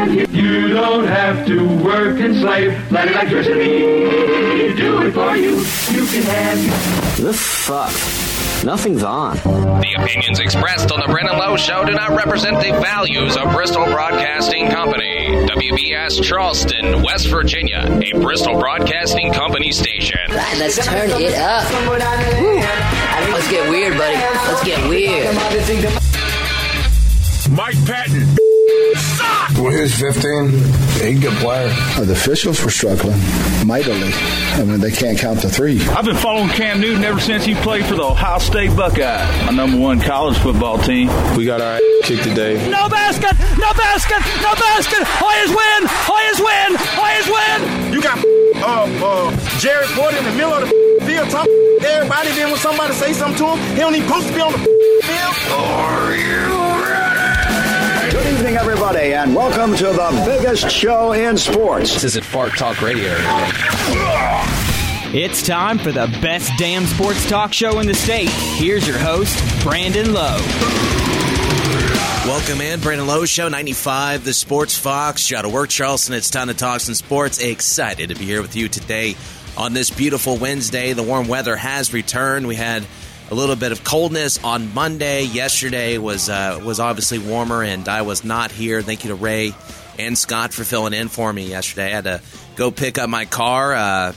[0.00, 0.26] have you.
[0.42, 2.90] You don't have to work and slave.
[2.90, 3.78] Let electricity
[4.74, 5.56] do it for you.
[5.94, 7.92] You can have The fuck?
[8.64, 9.36] Nothing's on.
[9.36, 13.86] The opinions expressed on the Brandon Lowe Show do not represent the values of Bristol
[13.86, 15.28] Broadcasting Company.
[15.46, 20.18] WBS Charleston, West Virginia, a Bristol Broadcasting Company station.
[20.28, 21.64] Right, let's turn it up.
[22.40, 22.56] Woo.
[23.32, 24.16] Let's get weird, buddy.
[24.16, 25.34] Let's get weird.
[27.50, 28.49] Mike Patton.
[29.58, 30.50] Well, he was 15.
[30.50, 31.68] He's a good player.
[32.02, 33.18] The officials were struggling
[33.66, 34.10] mightily.
[34.56, 35.80] I mean, they can't count to three.
[35.88, 39.52] I've been following Cam Newton ever since he played for the Ohio State Buckeyes, my
[39.52, 41.08] number one college football team.
[41.36, 42.54] We got our kicked today.
[42.70, 43.38] No basket!
[43.58, 44.20] No basket!
[44.42, 45.02] No basket!
[45.20, 45.80] Hoyas win!
[46.08, 46.70] Hoyas win!
[46.96, 47.92] Hoyas win!
[47.92, 48.18] You got
[48.62, 51.52] uh, uh, Jared Ford in the middle of the field talking
[51.82, 52.28] everybody.
[52.30, 54.58] Then when somebody say something to him, he don't even supposed to be on the
[54.58, 55.34] field.
[55.52, 56.69] Are you ready?
[58.10, 61.94] Good evening, everybody, and welcome to the biggest show in sports.
[61.94, 63.14] This isn't Fart Talk Radio.
[65.12, 68.28] It's time for the best damn sports talk show in the state.
[68.28, 70.38] Here's your host, Brandon Lowe.
[72.26, 75.22] Welcome in, Brandon Lowe Show 95, the Sports Fox.
[75.22, 76.14] Shout out to work, Charleston.
[76.16, 77.38] It's time to talk some sports.
[77.38, 79.14] Excited to be here with you today
[79.56, 80.94] on this beautiful Wednesday.
[80.94, 82.48] The warm weather has returned.
[82.48, 82.84] We had
[83.30, 85.22] a little bit of coldness on Monday.
[85.22, 88.82] Yesterday was uh, was obviously warmer, and I was not here.
[88.82, 89.54] Thank you to Ray
[89.98, 91.86] and Scott for filling in for me yesterday.
[91.86, 92.20] I had to
[92.56, 93.74] go pick up my car.
[93.74, 94.12] Uh,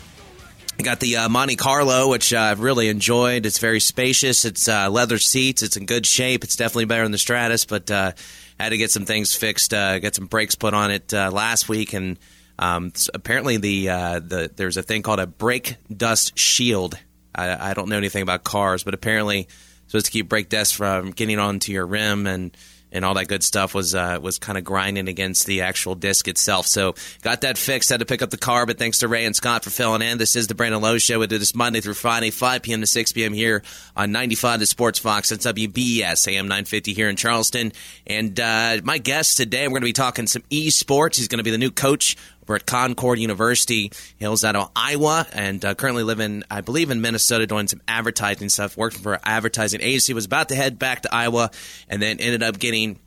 [0.80, 3.46] I got the uh, Monte Carlo, which I've really enjoyed.
[3.46, 4.46] It's very spacious.
[4.46, 5.62] It's uh, leather seats.
[5.62, 6.44] It's in good shape.
[6.44, 8.14] It's definitely better than the Stratus, but uh,
[8.60, 9.74] had to get some things fixed.
[9.74, 12.18] Uh, get some brakes put on it last week, and
[12.58, 16.98] um, apparently the the there's a thing called a brake dust shield.
[17.36, 19.48] I, I don't know anything about cars, but apparently
[19.88, 22.56] supposed to keep brake dust from getting onto your rim and
[22.94, 26.28] and all that good stuff was uh, was kind of grinding against the actual disc
[26.28, 26.68] itself.
[26.68, 27.90] So got that fixed.
[27.90, 30.20] Had to pick up the car, but thanks to Ray and Scott for filling in.
[30.20, 31.20] This is the Brandon Lowe Show.
[31.20, 32.82] We do this Monday through Friday, 5 p.m.
[32.82, 33.34] to 6 p.m.
[33.34, 33.64] here
[33.98, 35.32] on 95 to Sports Fox.
[35.32, 37.74] It's WBS AM 950 here in Charleston.
[38.06, 41.18] And uh, my guest today, we're going to be talking some esports.
[41.18, 43.92] He's going to be the new coach over at Concord University.
[44.18, 48.50] Hails out of Iowa and uh, currently living, I believe, in Minnesota doing some advertising
[48.50, 50.14] stuff, working for an advertising agency.
[50.14, 51.52] Was about to head back to Iowa
[51.90, 53.00] and then ended up getting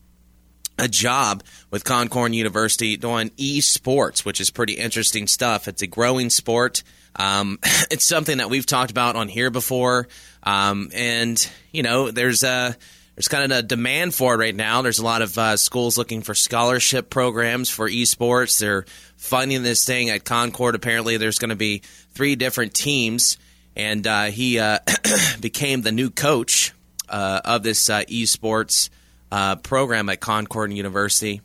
[0.78, 5.68] a job with Concord University doing esports, which is pretty interesting stuff.
[5.68, 6.82] It's a growing sport.
[7.14, 7.58] Um,
[7.90, 10.08] it's something that we've talked about on here before,
[10.42, 12.76] um, and you know, there's a
[13.16, 14.82] there's kind of a demand for it right now.
[14.82, 18.58] There's a lot of uh, schools looking for scholarship programs for esports.
[18.60, 18.84] They're
[19.26, 20.74] funding this thing at Concord.
[20.74, 21.82] Apparently, there's going to be
[22.12, 23.36] three different teams,
[23.74, 24.78] and uh, he uh,
[25.40, 26.72] became the new coach
[27.08, 28.88] uh, of this uh, esports
[29.30, 31.40] uh, program at Concord University.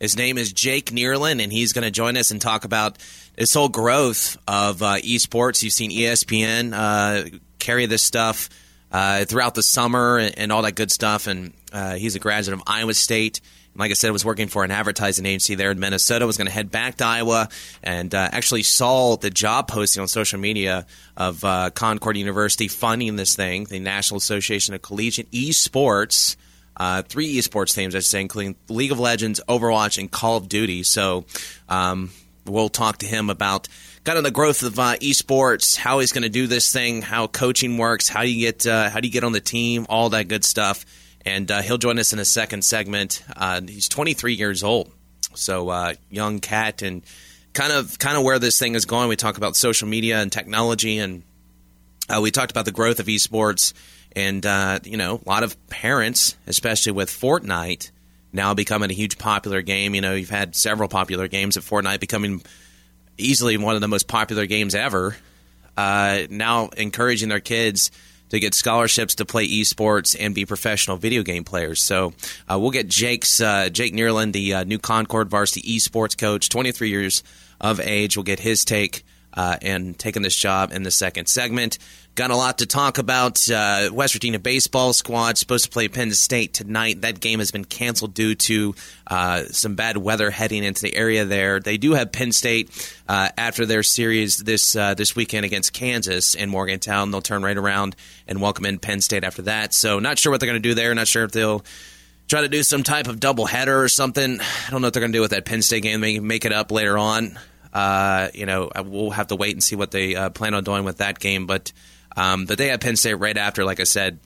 [0.00, 2.98] His name is Jake Neerlin, and he's going to join us and talk about
[3.36, 5.62] this whole growth of uh, esports.
[5.62, 8.48] You've seen ESPN carry this stuff
[8.90, 11.28] throughout the summer and, and, all that good stuff.
[11.28, 11.52] And
[11.96, 13.40] he's a graduate of Iowa State.
[13.74, 16.26] Like I said, I was working for an advertising agency there in Minnesota.
[16.26, 17.48] Was going to head back to Iowa,
[17.82, 23.16] and uh, actually saw the job posting on social media of uh, Concord University funding
[23.16, 26.36] this thing, the National Association of Collegiate Esports
[26.76, 30.48] uh, three esports teams, I should say, including League of Legends, Overwatch, and Call of
[30.48, 30.82] Duty.
[30.82, 31.24] So
[31.68, 32.10] um,
[32.46, 33.68] we'll talk to him about
[34.04, 37.26] kind of the growth of uh, esports, how he's going to do this thing, how
[37.26, 40.28] coaching works, how you get uh, how do you get on the team, all that
[40.28, 40.84] good stuff.
[41.24, 43.22] And uh, he'll join us in a second segment.
[43.36, 44.90] Uh, he's 23 years old,
[45.34, 47.02] so uh, young cat, and
[47.52, 49.08] kind of kind of where this thing is going.
[49.08, 51.22] We talk about social media and technology, and
[52.08, 53.72] uh, we talked about the growth of esports
[54.14, 57.90] and uh, you know a lot of parents, especially with Fortnite
[58.32, 59.94] now becoming a huge popular game.
[59.94, 62.42] You know, you've had several popular games of Fortnite becoming
[63.18, 65.16] easily one of the most popular games ever.
[65.76, 67.90] Uh, now encouraging their kids
[68.32, 71.82] to get scholarships to play esports and be professional video game players.
[71.82, 72.14] So
[72.50, 76.88] uh, we'll get Jake's uh, Jake Neerland, the uh, new Concord varsity esports coach, 23
[76.88, 77.22] years
[77.60, 78.16] of age.
[78.16, 81.78] We'll get his take uh, and taking this job in the second segment.
[82.14, 83.50] Got a lot to talk about.
[83.50, 87.00] Uh, West Virginia baseball squad supposed to play Penn State tonight.
[87.00, 88.74] That game has been canceled due to
[89.06, 91.58] uh, some bad weather heading into the area there.
[91.58, 92.70] They do have Penn State
[93.08, 97.10] uh, after their series this uh, this weekend against Kansas in Morgantown.
[97.10, 97.96] They'll turn right around
[98.26, 99.72] and welcome in Penn State after that.
[99.72, 100.94] So not sure what they're going to do there.
[100.94, 101.64] Not sure if they'll
[102.28, 104.38] try to do some type of double header or something.
[104.40, 106.00] I don't know what they're going to do with that Penn State game.
[106.00, 107.38] Maybe make it up later on.
[107.72, 110.84] Uh, you know, we'll have to wait and see what they uh, plan on doing
[110.84, 111.46] with that game.
[111.46, 111.72] But
[112.16, 114.18] um, but they had Penn State right after, like I said,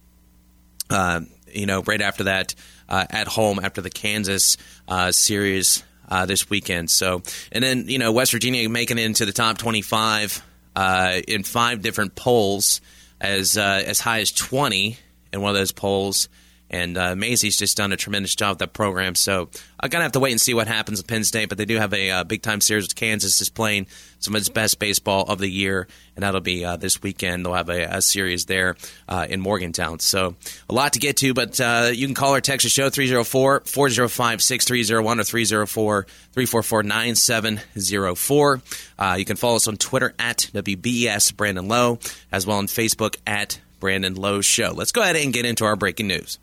[0.91, 1.21] uh,
[1.53, 2.55] you know, right after that
[2.89, 4.57] uh, at home after the Kansas
[4.89, 6.91] uh, series uh, this weekend.
[6.91, 7.23] So,
[7.53, 10.43] and then you know West Virginia making it into the top 25
[10.75, 12.81] uh, in five different polls,
[13.21, 14.99] as uh, as high as 20
[15.33, 16.29] in one of those polls.
[16.69, 19.15] And uh, Mazey's just done a tremendous job with that program.
[19.15, 19.49] So
[19.79, 21.49] I'm going to have to wait and see what happens at Penn State.
[21.49, 23.87] But they do have a uh, big time series with Kansas is playing
[24.19, 25.87] some of its best baseball of the year.
[26.17, 27.45] And that'll be uh, this weekend.
[27.45, 28.77] They'll have a, a series there
[29.09, 30.01] uh, in Morgantown.
[30.01, 30.35] So
[30.69, 31.35] a lot to get to.
[31.35, 36.83] But uh, you can call or text the show 304 405 6301 or 304 344
[36.83, 38.61] 9704.
[38.99, 41.99] Uh, You can follow us on Twitter at WBS Brandon Lowe,
[42.33, 44.73] as well on Facebook at Brandon Lowe's Show.
[44.75, 46.39] Let's go ahead and get into our breaking news.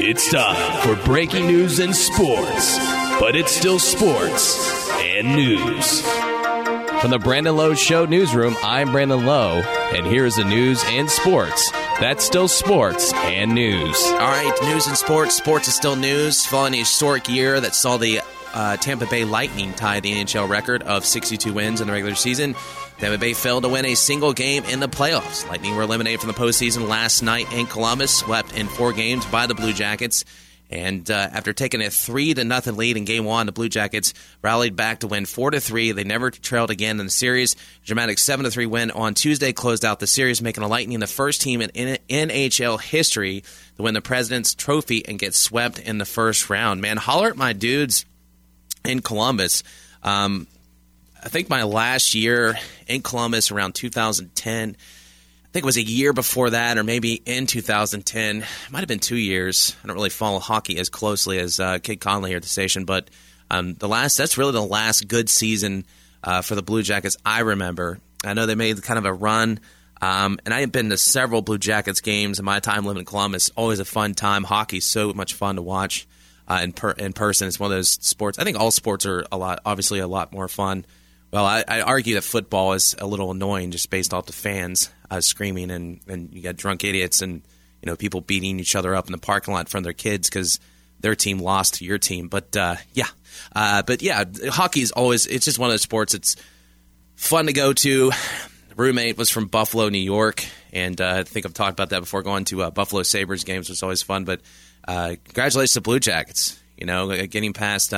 [0.00, 2.78] It's time for breaking news and sports,
[3.20, 6.00] but it's still sports and news.
[7.00, 9.60] From the Brandon Lowe Show newsroom, I'm Brandon Lowe,
[9.94, 11.70] and here's the news and sports.
[12.00, 14.00] That's still sports and news.
[14.06, 15.34] All right, news and sports.
[15.36, 16.46] Sports is still news.
[16.46, 18.20] Following a historic year that saw the
[18.54, 22.54] uh, Tampa Bay Lightning tie the NHL record of 62 wins in the regular season,
[22.98, 25.48] Tampa Bay failed to win a single game in the playoffs.
[25.48, 29.48] Lightning were eliminated from the postseason last night in Columbus, swept in four games by
[29.48, 30.24] the Blue Jackets.
[30.70, 34.12] And uh, after taking a three to nothing lead in Game One, the Blue Jackets
[34.42, 35.92] rallied back to win four to three.
[35.92, 37.56] They never trailed again in the series.
[37.84, 41.06] Dramatic seven to three win on Tuesday closed out the series, making the Lightning the
[41.06, 43.44] first team in NHL history
[43.76, 46.82] to win the President's Trophy and get swept in the first round.
[46.82, 48.04] Man, holler at my dudes
[48.84, 49.62] in Columbus.
[50.02, 50.46] Um,
[51.22, 54.76] I think my last year in Columbus around 2010.
[55.48, 58.42] I think it was a year before that, or maybe in 2010.
[58.42, 59.74] It might have been two years.
[59.82, 62.84] I don't really follow hockey as closely as uh, Kid Conley here at the station,
[62.84, 63.08] but
[63.50, 65.86] um, the last that's really the last good season
[66.22, 67.98] uh, for the Blue Jackets I remember.
[68.26, 69.60] I know they made kind of a run,
[70.02, 73.06] um, and I have been to several Blue Jackets games in my time living in
[73.06, 73.50] Columbus.
[73.56, 74.44] Always a fun time.
[74.44, 76.06] Hockey's so much fun to watch
[76.46, 77.48] uh, in per- in person.
[77.48, 78.38] It's one of those sports.
[78.38, 80.84] I think all sports are a lot, obviously, a lot more fun.
[81.30, 84.90] Well, I, I argue that football is a little annoying just based off the fans
[85.10, 87.42] uh, screaming and, and you got drunk idiots and
[87.82, 89.92] you know people beating each other up in the parking lot in front of their
[89.92, 90.58] kids because
[91.00, 92.28] their team lost to your team.
[92.28, 93.08] But uh, yeah,
[93.54, 96.14] uh, but yeah, hockey is always it's just one of those sports.
[96.14, 96.36] It's
[97.16, 98.12] fun to go to.
[98.76, 102.22] Roommate was from Buffalo, New York, and uh, I think I've talked about that before.
[102.22, 104.24] Going to uh, Buffalo Sabres games was always fun.
[104.24, 104.40] But
[104.86, 106.60] uh, congratulations to Blue Jackets.
[106.76, 107.92] You know, getting past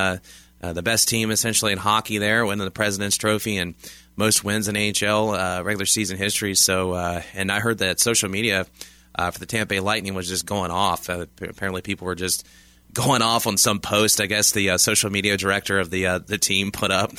[0.63, 3.75] uh, the best team essentially in hockey there, winning the President's Trophy and
[4.17, 6.55] most wins in NHL uh, regular season history.
[6.55, 8.67] So, uh, and I heard that social media
[9.15, 11.09] uh, for the Tampa Bay Lightning was just going off.
[11.09, 12.47] Uh, apparently, people were just
[12.93, 14.21] going off on some post.
[14.21, 17.13] I guess the uh, social media director of the the team put up,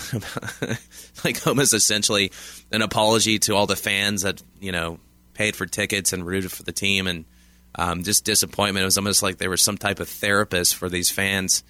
[1.23, 2.31] like almost essentially
[2.71, 4.99] an apology to all the fans that you know
[5.33, 7.25] paid for tickets and rooted for the team and.
[7.73, 8.81] Um, just disappointment.
[8.81, 11.63] It was almost like they were some type of therapist for these fans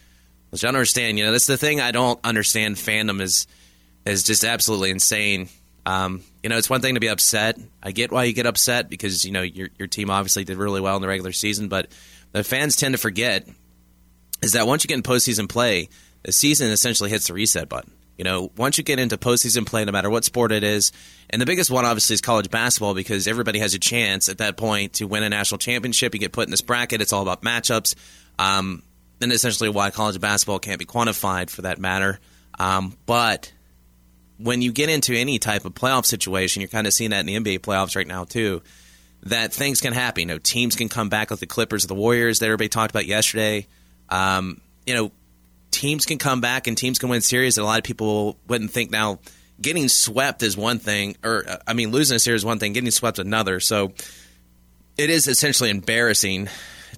[0.52, 1.18] which I don't understand.
[1.18, 2.76] You know, that's the thing I don't understand.
[2.76, 3.48] Fandom is
[4.06, 5.50] is just absolutely insane.
[5.86, 7.58] Um, you know, it's one thing to be upset.
[7.82, 10.82] I get why you get upset because you know your your team obviously did really
[10.82, 11.88] well in the regular season, but
[12.32, 13.48] the fans tend to forget
[14.42, 15.90] is that once you get in postseason play,
[16.24, 17.94] the season essentially hits the reset button.
[18.18, 20.92] You know, once you get into postseason play, no matter what sport it is,
[21.30, 24.58] and the biggest one obviously is college basketball because everybody has a chance at that
[24.58, 26.14] point to win a national championship.
[26.14, 27.96] You get put in this bracket; it's all about matchups.
[28.38, 28.84] Um,
[29.22, 32.20] and essentially why college basketball can't be quantified for that matter.
[32.60, 33.52] Um, but
[34.38, 37.26] when you get into any type of playoff situation, you're kind of seeing that in
[37.26, 38.62] the NBA playoffs right now too.
[39.24, 40.22] That things can happen.
[40.22, 43.06] You know, teams can come back like the Clippers, the Warriors that everybody talked about
[43.06, 43.68] yesterday.
[44.10, 45.12] Um, you know,
[45.70, 48.72] teams can come back and teams can win series that a lot of people wouldn't
[48.72, 48.90] think.
[48.90, 49.20] Now,
[49.62, 52.74] getting swept is one thing, or uh, I mean, losing a series is one thing,
[52.74, 53.60] getting swept another.
[53.60, 53.94] So
[54.98, 56.50] it is essentially embarrassing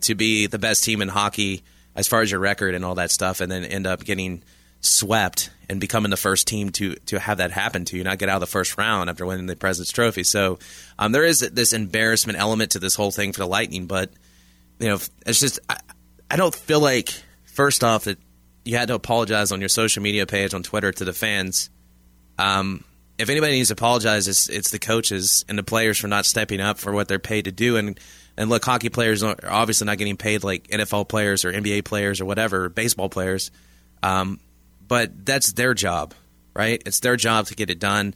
[0.02, 1.64] to be the best team in hockey
[1.96, 4.44] as far as your record and all that stuff, and then end up getting
[4.82, 8.30] swept and becoming the first team to to have that happen to you, not get
[8.30, 10.24] out of the first round after winning the President's Trophy.
[10.24, 10.60] So
[11.00, 14.12] um, there is this embarrassment element to this whole thing for the Lightning, but
[14.80, 15.78] you know, it's just I,
[16.30, 17.10] I don't feel like
[17.46, 18.18] first off that
[18.66, 21.70] you had to apologize on your social media page on Twitter to the fans.
[22.38, 22.84] Um,
[23.18, 26.60] if anybody needs to apologize, it's, it's the coaches and the players for not stepping
[26.60, 28.00] up for what they're paid to do and
[28.38, 32.20] and look, hockey players are obviously not getting paid like NFL players or NBA players
[32.20, 33.52] or whatever, baseball players.
[34.02, 34.40] Um,
[34.88, 36.14] but that's their job,
[36.54, 36.82] right?
[36.86, 38.16] It's their job to get it done.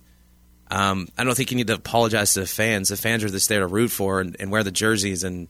[0.70, 2.90] Um, I don't think you need to apologize to the fans.
[2.90, 5.48] The fans are just there to root for and, and wear the jerseys and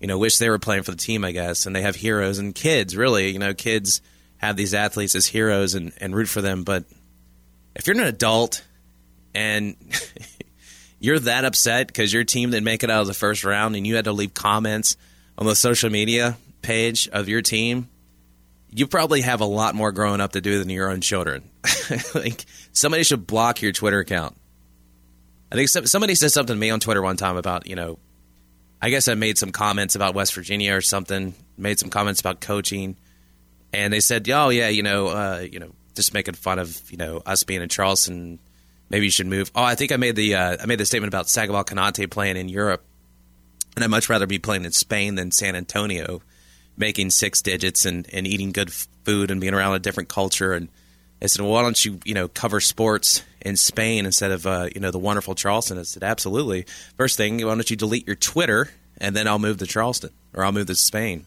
[0.00, 1.64] you know wish they were playing for the team, I guess.
[1.64, 3.30] And they have heroes and kids, really.
[3.30, 4.02] You know, kids
[4.38, 6.64] have these athletes as heroes and, and root for them.
[6.64, 6.84] But
[7.74, 8.62] if you're an adult
[9.34, 9.76] and
[11.04, 13.86] you're that upset because your team didn't make it out of the first round and
[13.86, 14.96] you had to leave comments
[15.36, 17.90] on the social media page of your team,
[18.70, 21.50] you probably have a lot more growing up to do than your own children.
[22.14, 24.34] like somebody should block your Twitter account.
[25.52, 27.98] I think somebody said something to me on Twitter one time about you know,
[28.80, 31.34] I guess I made some comments about West Virginia or something.
[31.58, 32.96] Made some comments about coaching,
[33.72, 36.96] and they said, "Oh yeah, you know, uh, you know, just making fun of you
[36.96, 38.40] know us being in Charleston.
[38.94, 41.12] Maybe you should move." Oh, I think I made the uh, I made the statement
[41.12, 42.84] about Sagaba Konate playing in Europe,
[43.74, 46.22] and I'd much rather be playing in Spain than San Antonio
[46.76, 50.52] making six digits and, and eating good food and being around a different culture.
[50.52, 50.68] And
[51.22, 54.68] I said, well, why don't you, you know, cover sports in Spain instead of, uh,
[54.74, 55.78] you know, the wonderful Charleston?
[55.78, 56.66] I said, absolutely.
[56.96, 60.44] First thing, why don't you delete your Twitter and then I'll move to Charleston or
[60.44, 61.26] I'll move to Spain.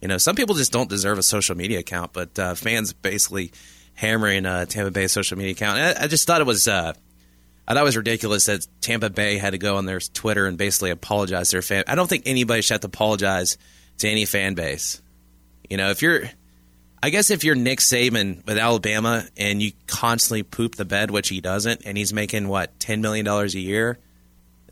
[0.00, 3.52] You know, some people just don't deserve a social media account, but uh, fans basically
[3.94, 5.78] hammering a Tampa Bay social media account.
[5.78, 6.92] I, I just thought it was, uh,
[7.68, 10.58] I thought it was ridiculous that Tampa Bay had to go on their Twitter and
[10.58, 11.84] basically apologize to their fan.
[11.86, 13.58] I don't think anybody should have to apologize–
[13.98, 15.00] to any fan base.
[15.68, 16.24] You know, if you're,
[17.02, 21.28] I guess if you're Nick Saban with Alabama and you constantly poop the bed, which
[21.28, 23.98] he doesn't, and he's making what ten million dollars a year,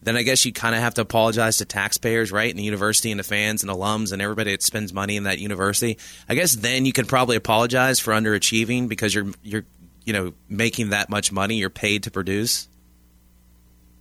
[0.03, 3.11] then I guess you kind of have to apologize to taxpayers, right, and the university
[3.11, 5.99] and the fans and alums and everybody that spends money in that university.
[6.29, 9.65] I guess then you can probably apologize for underachieving because you're you're
[10.05, 12.69] you know making that much money, you're paid to produce.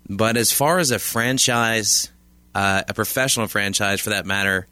[0.08, 2.12] But as far as a franchise,
[2.56, 4.68] uh, a professional franchise for that matter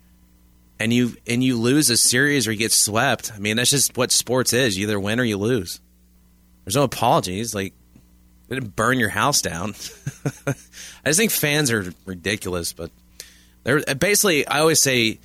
[0.79, 3.31] and you and you lose a series or you get swept.
[3.34, 4.77] I mean, that's just what sports is.
[4.77, 5.81] You either win or you lose.
[6.63, 7.55] There's no apologies.
[7.55, 7.74] Like,
[8.55, 9.69] didn't burn your house down.
[10.47, 10.53] I
[11.05, 12.91] just think fans are ridiculous, but
[13.63, 14.47] they're basically.
[14.47, 15.19] I always say,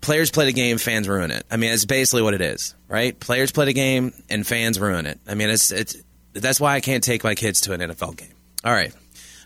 [0.00, 1.44] players play the game, fans ruin it.
[1.50, 3.18] I mean, it's basically what it is, right?
[3.18, 5.18] Players play the game, and fans ruin it.
[5.26, 5.96] I mean, it's it's
[6.32, 8.34] that's why I can't take my kids to an NFL game.
[8.64, 8.92] All right.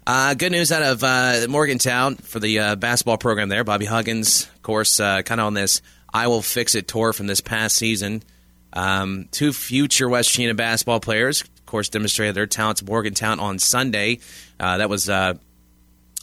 [0.05, 3.63] Uh, good news out of uh, Morgantown for the uh, basketball program there.
[3.63, 5.81] Bobby Huggins, of course, uh, kind of on this
[6.13, 8.23] I Will Fix It tour from this past season.
[8.73, 14.21] Um, two future West Virginia basketball players, course, demonstrated their talents Morgantown on Sunday.
[14.61, 15.35] Uh, that was uh,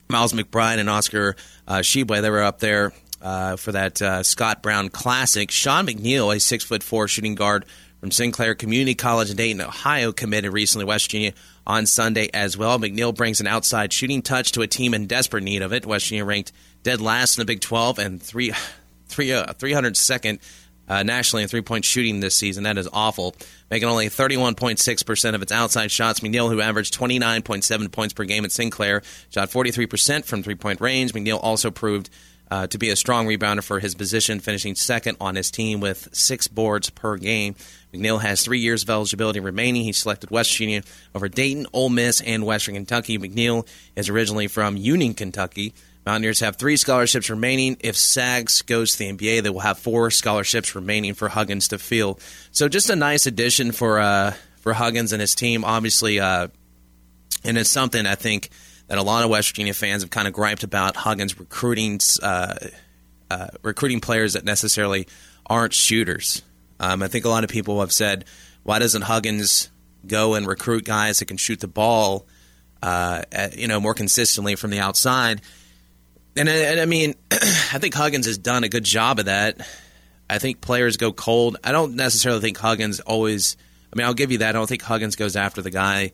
[0.07, 1.35] Miles McBride and Oscar
[1.67, 1.81] uh.
[1.81, 5.51] They were up there for that Scott Brown Classic.
[5.51, 7.65] Sean McNeil, a six foot four shooting guard
[7.99, 11.33] from Sinclair Community College in Dayton, Ohio, committed recently West Virginia
[11.67, 12.79] on Sunday as well.
[12.79, 15.85] McNeil brings an outside shooting touch to a team in desperate need of it.
[15.85, 16.51] West Virginia ranked
[16.83, 18.53] dead last in the Big 12 and three,
[19.07, 20.39] three, uh, 302nd
[20.89, 22.63] uh, nationally in three point shooting this season.
[22.63, 23.35] That is awful.
[23.69, 26.21] Making only 31.6% of its outside shots.
[26.21, 31.13] McNeil, who averaged 29.7 points per game at Sinclair, shot 43% from three point range.
[31.13, 32.09] McNeil also proved
[32.51, 36.09] uh, to be a strong rebounder for his position, finishing second on his team with
[36.13, 37.55] six boards per game.
[37.93, 39.83] McNeil has three years of eligibility remaining.
[39.83, 40.81] He selected West Virginia
[41.13, 43.17] over Dayton, Ole Miss, and Western Kentucky.
[43.17, 45.73] McNeil is originally from Union, Kentucky.
[46.09, 47.77] Mountaineers have three scholarships remaining.
[47.81, 51.77] If Sags goes to the NBA, they will have four scholarships remaining for Huggins to
[51.77, 52.19] fill.
[52.49, 55.63] So just a nice addition for uh, for Huggins and his team.
[55.63, 56.47] Obviously, uh,
[57.43, 58.49] and it's something I think
[58.87, 62.55] that a lot of West Virginia fans have kind of griped about Huggins recruiting uh,
[63.29, 65.07] uh recruiting players that necessarily
[65.45, 66.41] aren't shooters.
[66.79, 68.25] Um, I think a lot of people have said,
[68.63, 69.69] why doesn't Huggins
[70.07, 72.25] go and recruit guys that can shoot the ball,
[72.81, 75.41] uh, at, you know, more consistently from the outside?
[76.39, 79.59] And, and I mean, I think Huggins has done a good job of that.
[80.29, 81.57] I think players go cold.
[81.63, 83.57] I don't necessarily think Huggins always.
[83.91, 84.49] I mean, I'll give you that.
[84.49, 86.11] I don't think Huggins goes after the guy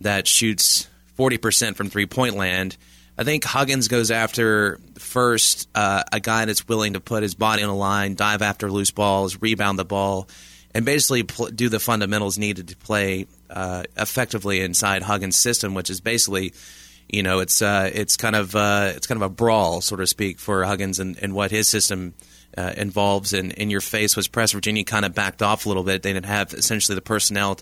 [0.00, 2.76] that shoots forty percent from three point land.
[3.18, 7.62] I think Huggins goes after first uh, a guy that's willing to put his body
[7.62, 10.28] on the line, dive after loose balls, rebound the ball,
[10.74, 15.90] and basically pl- do the fundamentals needed to play uh, effectively inside Huggins' system, which
[15.90, 16.52] is basically,
[17.08, 20.06] you know, it's uh, it's kind of uh, it's kind of a brawl, so to
[20.06, 22.14] speak, for Huggins and, and what his system.
[22.56, 25.82] Uh, involves and in your face was press Virginia kind of backed off a little
[25.82, 26.04] bit.
[26.04, 27.58] They didn't have essentially the personnel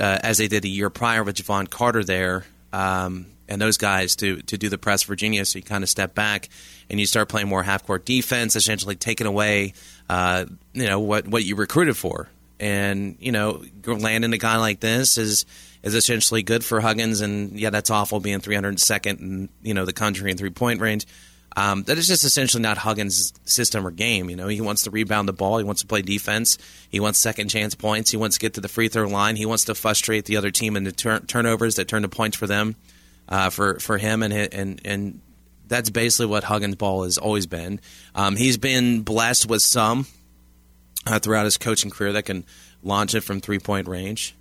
[0.00, 2.46] uh, as they did a year prior with Jevon Carter there.
[2.72, 5.44] Um, and those guys to to do the press Virginia.
[5.44, 6.48] So you kind of step back
[6.88, 9.74] and you start playing more half court defense, essentially taking away
[10.08, 12.28] uh, you know what what you recruited for.
[12.60, 15.46] And you know, landing a guy like this is
[15.82, 17.20] is essentially good for Huggins.
[17.20, 21.06] And yeah, that's awful being 302nd in you know the country in three point range.
[21.56, 24.30] Um, that is just essentially not Huggins' system or game.
[24.30, 25.58] You know, he wants to rebound the ball.
[25.58, 26.58] He wants to play defense.
[26.90, 28.10] He wants second chance points.
[28.10, 29.34] He wants to get to the free throw line.
[29.34, 32.46] He wants to frustrate the other team into tur- turnovers that turn to points for
[32.46, 32.76] them
[33.28, 35.20] uh, for for him, and and and
[35.66, 37.80] that's basically what Huggins' ball has always been.
[38.14, 40.06] Um, he's been blessed with some
[41.06, 42.44] uh, throughout his coaching career that can
[42.82, 44.34] launch it from three point range.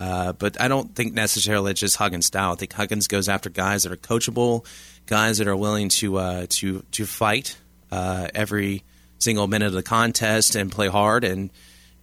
[0.00, 2.52] Uh, but I don't think necessarily it's just Huggins style.
[2.52, 4.64] I think Huggins goes after guys that are coachable,
[5.06, 7.56] guys that are willing to uh, to to fight
[7.90, 8.84] uh, every
[9.18, 11.50] single minute of the contest and play hard and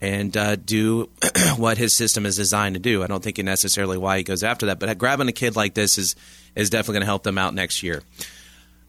[0.02, 1.10] and uh, do
[1.58, 3.02] what his system is designed to do.
[3.02, 5.74] I don't think it necessarily why he goes after that, but grabbing a kid like
[5.74, 6.16] this is
[6.54, 8.02] is definitely going to help them out next year.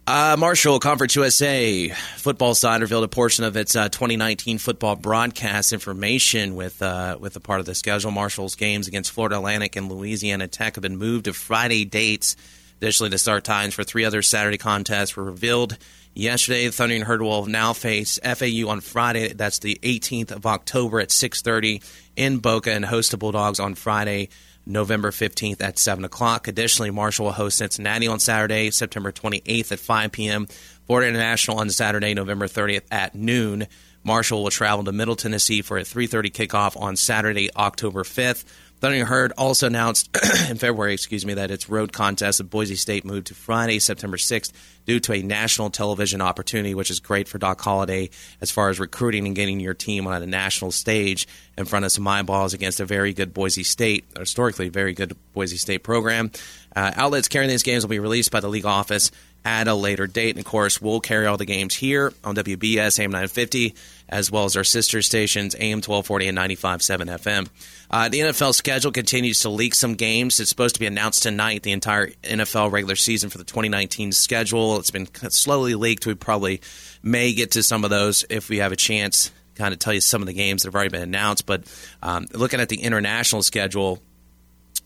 [0.09, 5.73] Uh, Marshall, Conference USA football side revealed a portion of its uh, 2019 football broadcast
[5.73, 8.13] information with uh, with a part of the schedule.
[8.13, 12.37] Marshall's games against Florida Atlantic and Louisiana Tech have been moved to Friday dates.
[12.81, 15.77] Additionally, the start times for three other Saturday contests were revealed
[16.15, 16.67] yesterday.
[16.67, 19.33] The Thundering Herd will now face FAU on Friday.
[19.33, 21.83] That's the 18th of October at 6:30
[22.15, 24.29] in Boca, and host the Bulldogs on Friday
[24.67, 26.49] November 15th at 7 o'clock.
[26.49, 30.47] Additionally, Marshall will host Cincinnati on Saturday, September 28th at 5 p.m.
[30.87, 33.67] Florida International on Saturday, November 30th at noon.
[34.05, 38.45] Marshall will travel to Middle Tennessee for a 3:30 kickoff on Saturday, October 5th.
[38.81, 40.15] Thundering Herd also announced
[40.51, 44.19] in February, excuse me, that its road contest at Boise State moved to Friday, September
[44.19, 44.53] 6th,
[44.85, 48.79] due to a national television opportunity, which is great for Doc Holliday as far as
[48.79, 52.79] recruiting and getting your team on a national stage in front of some eyeballs against
[52.79, 56.31] a very good Boise State, historically very good Boise State program.
[56.75, 59.11] Uh, outlets carrying these games will be released by the league office
[59.47, 60.31] at a later date.
[60.31, 63.77] And of course, we'll carry all the games here on WBS AM 950,
[64.09, 67.49] as well as our sister stations AM 1240 and 95.7 FM.
[67.89, 70.41] Uh, the NFL schedule continues to leak some games.
[70.41, 74.79] It's supposed to be announced tonight, the entire NFL regular season for the 2019 schedule.
[74.79, 76.07] It's been slowly leaked.
[76.07, 76.61] We probably
[77.05, 79.31] may get to some of those if we have a chance.
[79.55, 81.47] Kind of tell you some of the games that have already been announced.
[81.47, 81.73] But
[82.03, 84.03] um, looking at the international schedule,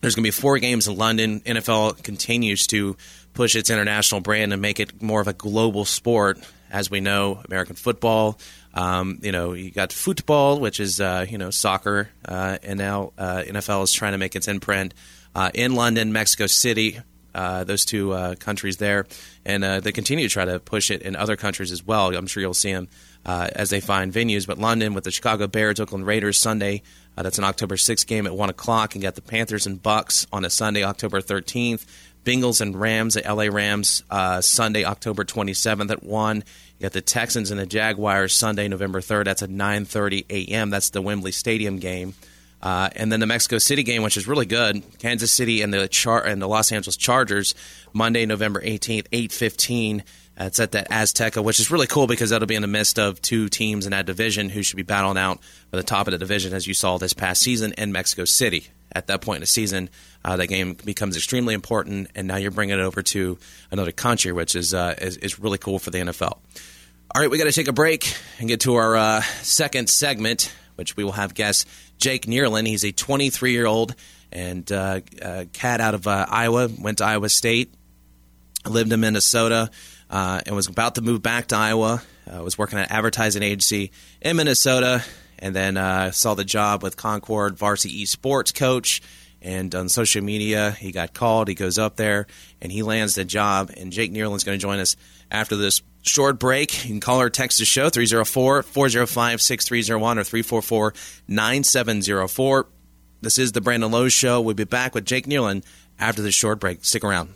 [0.00, 1.40] there's going to be four games in London.
[1.40, 2.96] NFL continues to
[3.34, 6.38] push its international brand and make it more of a global sport.
[6.70, 8.38] As we know, American football,
[8.74, 13.12] um, you know, you got football, which is uh, you know soccer, uh, and now
[13.18, 14.94] uh, NFL is trying to make its imprint
[15.34, 17.00] uh, in London, Mexico City,
[17.34, 19.06] uh, those two uh, countries there,
[19.44, 22.14] and they continue to try to push it in other countries as well.
[22.14, 22.88] I'm sure you'll see them
[23.24, 24.46] as they find venues.
[24.46, 26.82] But London with the Chicago Bears, Oakland Raiders Sunday.
[27.16, 30.44] that's an October 6th game at one o'clock, and got the Panthers and Bucks on
[30.44, 31.84] a Sunday, October 13th.
[32.24, 36.36] Bengals and Rams at LA Rams uh, Sunday, October 27th at 1.
[36.36, 39.24] You got the Texans and the Jaguars Sunday, November 3rd.
[39.24, 40.70] That's at 9:30 a.m.
[40.70, 42.14] That's the Wembley Stadium game.
[42.62, 45.88] Uh, and then the Mexico City game, which is really good, Kansas City and the
[45.88, 47.54] Char- and the Los Angeles Chargers,
[47.92, 50.02] Monday, November 18th, 8:15.
[50.38, 52.98] Uh, it's at that Azteca, which is really cool because that'll be in the midst
[52.98, 56.12] of two teams in that division who should be battling out for the top of
[56.12, 58.68] the division, as you saw this past season in Mexico City.
[58.92, 59.88] At that point in the season,
[60.24, 63.38] uh, that game becomes extremely important, and now you're bringing it over to
[63.70, 66.38] another country, which is, uh, is, is really cool for the NFL.
[67.12, 70.52] All right, we got to take a break and get to our uh, second segment,
[70.76, 71.66] which we will have guest
[71.98, 72.66] Jake Neerlin.
[72.66, 73.94] He's a 23 year old
[74.32, 76.68] and uh, uh, cat out of uh, Iowa.
[76.78, 77.74] Went to Iowa State,
[78.64, 79.70] lived in Minnesota,
[80.08, 82.02] and was about to move back to Iowa.
[82.26, 85.02] was working at an advertising agency in Minnesota,
[85.40, 89.02] and then uh, saw the job with Concord Varsity Esports coach
[89.42, 91.48] and on social media, he got called.
[91.48, 92.26] He goes up there
[92.60, 93.70] and he lands the job.
[93.76, 94.96] And Jake Neerlin's going to join us
[95.30, 96.84] after this short break.
[96.84, 100.94] You can call or text the show 304 405 6301 or 344
[101.28, 102.66] 9704.
[103.22, 104.40] This is the Brandon Lowe Show.
[104.40, 105.62] We'll be back with Jake Neerlin
[105.98, 106.84] after this short break.
[106.84, 107.34] Stick around.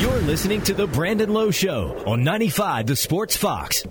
[0.00, 3.82] You're listening to the Brandon Lowe Show on 95 The Sports Fox.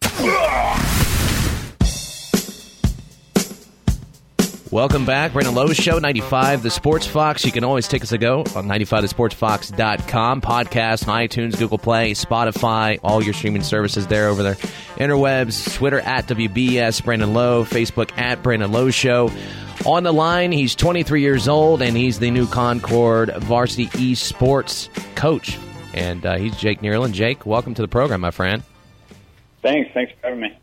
[4.71, 5.31] Welcome back.
[5.31, 7.45] Brandon Lowe's Show, 95 The Sports Fox.
[7.45, 10.41] You can always take us a go on 95thesportsfox.com.
[10.41, 14.55] Podcast on iTunes, Google Play, Spotify, all your streaming services there over there.
[14.97, 19.31] Interwebs, Twitter at WBS Brandon Lowe, Facebook at Brandon Lowe Show.
[19.85, 25.57] On the line, he's 23 years old and he's the new Concord Varsity Esports coach.
[25.93, 27.13] And uh, he's Jake Neerlin.
[27.13, 28.63] Jake, welcome to the program, my friend.
[29.67, 29.91] Thanks.
[29.93, 30.57] Thanks for having me.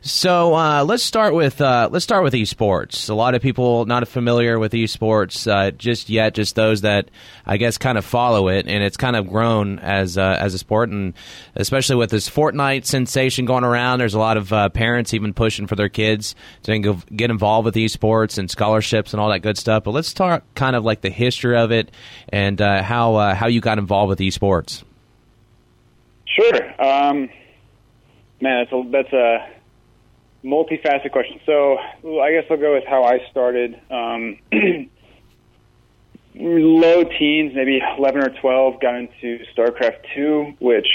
[0.00, 3.10] So uh, let's start with uh, let's start with esports.
[3.10, 7.10] A lot of people not familiar with esports uh, just yet, just those that
[7.46, 10.58] I guess kind of follow it, and it's kind of grown as uh, as a
[10.58, 11.14] sport, and
[11.56, 13.98] especially with this Fortnite sensation going around.
[13.98, 16.78] There's a lot of uh, parents even pushing for their kids to
[17.16, 19.82] get involved with esports and scholarships and all that good stuff.
[19.82, 21.90] But let's talk kind of like the history of it
[22.28, 24.84] and uh, how how you got involved with esports.
[26.26, 26.80] Sure.
[26.80, 27.30] Um
[28.40, 29.48] Man, that's a that's a
[30.44, 31.40] multifaceted question.
[31.46, 33.80] So I guess I'll go with how I started.
[33.90, 34.38] Um,
[36.34, 40.88] low teens, maybe 11 or 12, got into StarCraft 2, which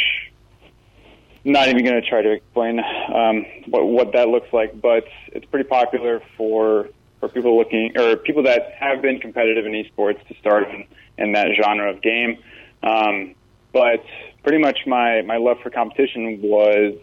[1.45, 5.45] not even going to try to explain um, what what that looks like, but it's
[5.45, 10.36] pretty popular for for people looking or people that have been competitive in esports to
[10.36, 10.86] start in,
[11.17, 12.38] in that genre of game.
[12.84, 13.36] Um,
[13.73, 14.04] but
[14.43, 16.95] pretty much my my love for competition was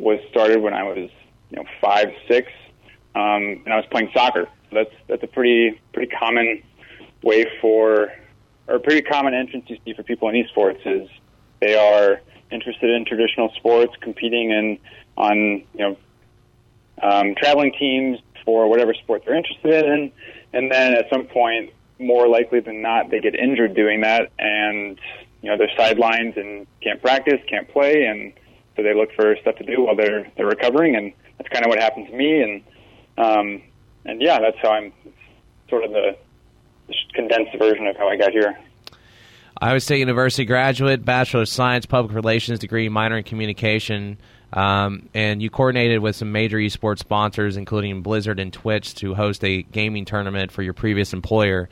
[0.00, 1.10] was started when I was
[1.50, 2.50] you know five six,
[3.14, 4.48] um, and I was playing soccer.
[4.72, 6.62] That's that's a pretty pretty common
[7.22, 8.12] way for
[8.66, 11.08] or pretty common entrance you see for people in esports is
[11.60, 14.78] they are interested in traditional sports, competing in
[15.16, 15.96] on you know
[17.02, 20.12] um, traveling teams for whatever sport they're interested in,
[20.52, 24.98] and then at some point, more likely than not, they get injured doing that, and
[25.42, 28.32] you know they're sidelined and can't practice, can't play, and
[28.76, 31.68] so they look for stuff to do while they're they're recovering, and that's kind of
[31.68, 32.62] what happened to me, and
[33.18, 33.62] um,
[34.04, 34.92] and yeah, that's how I'm
[35.68, 36.16] sort of the,
[37.14, 38.58] condensed version of how I got here.
[39.60, 44.18] Iowa State University graduate, Bachelor of Science, Public Relations degree, minor in Communication.
[44.52, 49.44] Um, and you coordinated with some major esports sponsors, including Blizzard and Twitch, to host
[49.44, 51.68] a gaming tournament for your previous employer.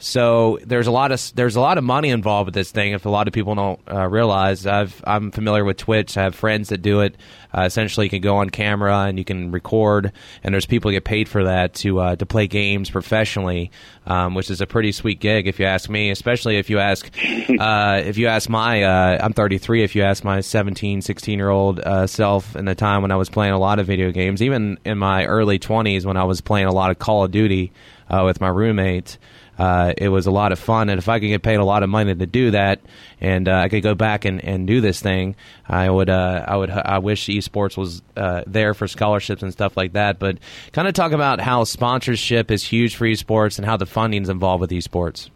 [0.00, 2.92] So there's a lot of there's a lot of money involved with this thing.
[2.92, 6.16] If a lot of people don't uh, realize, I've, I'm familiar with Twitch.
[6.16, 7.16] I have friends that do it.
[7.52, 10.12] Uh, essentially, you can go on camera and you can record,
[10.44, 13.72] and there's people get paid for that to uh, to play games professionally,
[14.06, 16.10] um, which is a pretty sweet gig if you ask me.
[16.10, 17.10] Especially if you ask
[17.58, 19.82] uh, if you ask my uh, I'm 33.
[19.82, 23.16] If you ask my 17, 16 year old uh, self in the time when I
[23.16, 26.40] was playing a lot of video games, even in my early 20s when I was
[26.40, 27.72] playing a lot of Call of Duty
[28.08, 29.18] with my roommate
[29.58, 30.88] uh, it was a lot of fun.
[30.88, 32.80] And if I could get paid a lot of money to do that,
[33.20, 35.34] and uh, I could go back and, and do this thing,
[35.66, 36.08] I would.
[36.08, 36.70] Uh, I would.
[36.70, 40.18] I wish esports was uh, there for scholarships and stuff like that.
[40.18, 40.38] But
[40.72, 44.28] kind of talk about how sponsorship is huge for esports and how the funding is
[44.28, 45.30] involved with esports.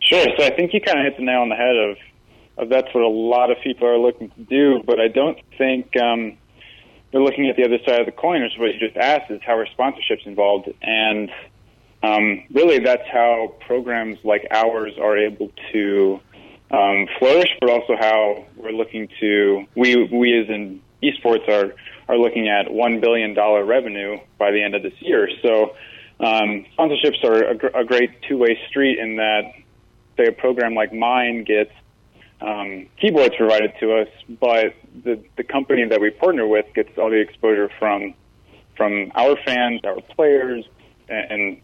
[0.00, 0.26] Sure.
[0.38, 1.96] So I think you kind of hit the nail on the head of
[2.56, 4.82] of that's what a lot of people are looking to do.
[4.84, 5.94] But I don't think.
[6.00, 6.38] Um,
[7.10, 9.30] they're looking at the other side of the coin, which is what you just asked,
[9.30, 10.68] is how are sponsorships involved?
[10.82, 11.30] And
[12.02, 16.20] um, really that's how programs like ours are able to
[16.70, 21.74] um, flourish, but also how we're looking to we we as in esports are
[22.08, 25.28] are looking at one billion dollar revenue by the end of this year.
[25.42, 25.76] So
[26.20, 29.52] um, sponsorships are a, gr- a great two way street in that
[30.16, 31.72] say a program like mine gets
[32.40, 34.08] um, keyboards provided to us,
[34.40, 38.14] but the the company that we partner with gets all the exposure from
[38.76, 40.64] from our fans, our players,
[41.08, 41.60] and and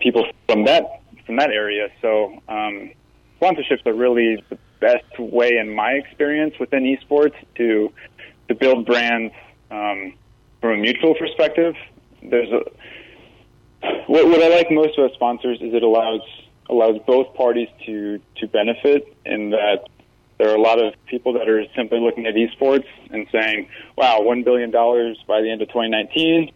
[0.00, 1.88] people from that from that area.
[2.02, 2.90] So um,
[3.40, 7.92] sponsorships are really the best way, in my experience, within esports to
[8.48, 9.34] to build brands
[9.70, 10.14] um,
[10.60, 11.74] from a mutual perspective.
[12.22, 12.62] There's a
[14.06, 16.22] what, what I like most about sponsors is it allows
[16.68, 19.88] allows both parties to to benefit in that
[20.38, 24.22] there are a lot of people that are simply looking at esports and saying, "Wow,
[24.22, 26.50] one billion dollars by the end of 2019."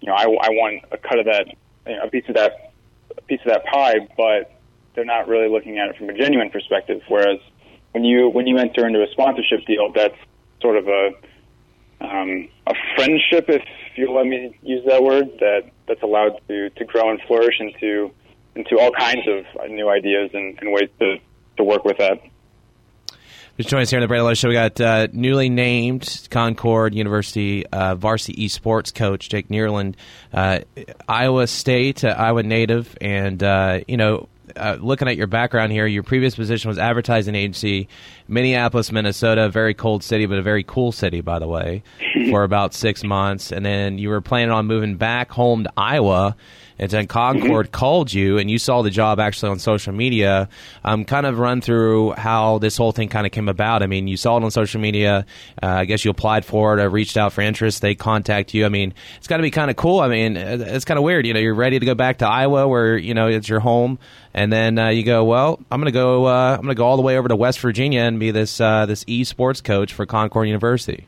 [0.00, 1.46] You know, I, I want a cut of that,
[1.86, 2.72] you know, a piece of that
[3.16, 4.58] a piece of that pie, but
[4.94, 7.02] they're not really looking at it from a genuine perspective.
[7.08, 7.38] Whereas
[7.92, 10.16] when you when you enter into a sponsorship deal, that's
[10.60, 11.10] sort of a
[12.00, 13.62] um, a friendship, if
[13.94, 18.10] you'll let me use that word, that that's allowed to to grow and flourish into
[18.54, 21.16] into all kinds of new ideas and, and ways to
[21.56, 22.20] to work with that.
[23.58, 24.48] Just joining us here on the Brandon Lowe Show.
[24.48, 29.96] We got uh, newly named Concord University uh, varsity esports coach Jake Neerland,
[30.32, 30.60] uh,
[31.06, 34.28] Iowa State, uh, Iowa native, and uh, you know.
[34.54, 37.88] Uh, looking at your background here, your previous position was advertising agency,
[38.28, 41.82] Minneapolis, Minnesota, very cold city, but a very cool city, by the way,
[42.28, 43.50] for about six months.
[43.50, 46.36] And then you were planning on moving back home to Iowa
[46.78, 47.72] and then Concord mm-hmm.
[47.72, 50.48] called you and you saw the job actually on social media.
[50.84, 53.82] Um, kind of run through how this whole thing kind of came about.
[53.82, 55.26] I mean, you saw it on social media.
[55.62, 57.82] Uh, I guess you applied for it, or reached out for interest.
[57.82, 58.64] They contact you.
[58.66, 60.00] I mean, it's got to be kind of cool.
[60.00, 61.26] I mean, uh, it's kind of weird.
[61.26, 63.98] You know, you're ready to go back to Iowa, where you know it's your home,
[64.34, 66.26] and then uh, you go, well, I'm gonna go.
[66.26, 68.86] Uh, I'm gonna go all the way over to West Virginia and be this uh,
[68.86, 71.06] this esports coach for Concord University.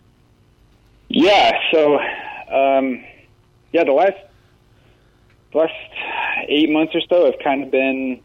[1.08, 1.52] Yeah.
[1.72, 1.98] So,
[2.50, 3.04] um,
[3.72, 4.16] yeah, the last
[5.54, 5.72] last
[6.48, 8.20] eight months or so have kind of been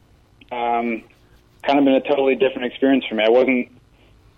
[0.51, 1.03] um,
[1.63, 3.23] kind of been a totally different experience for me.
[3.23, 3.69] I wasn't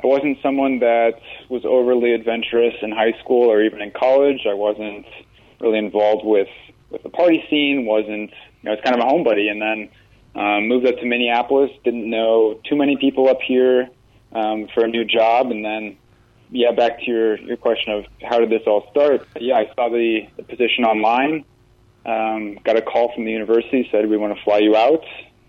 [0.03, 4.45] I wasn't someone that was overly adventurous in high school or even in college.
[4.49, 5.05] I wasn't
[5.59, 6.49] really involved with
[6.89, 7.85] with the party scene.
[7.85, 9.49] wasn't you know, it's kind of a homebody.
[9.49, 9.89] And then
[10.35, 11.71] um, moved up to Minneapolis.
[11.83, 13.89] Didn't know too many people up here
[14.33, 15.51] um, for a new job.
[15.51, 15.97] And then
[16.49, 19.27] yeah, back to your your question of how did this all start?
[19.39, 21.45] Yeah, I saw the, the position online.
[22.05, 25.03] Um, got a call from the university, said we want to fly you out.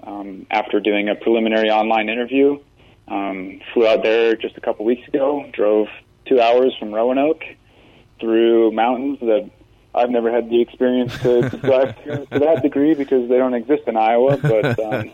[0.05, 2.59] Um, after doing a preliminary online interview,
[3.09, 5.49] um, flew out there just a couple weeks ago.
[5.53, 5.89] Drove
[6.27, 7.45] two hours from Roanoke
[8.21, 9.51] through mountains that
[9.95, 13.55] I've never had the experience to, to drive to, to that degree because they don't
[13.55, 14.37] exist in Iowa.
[14.39, 15.13] But um,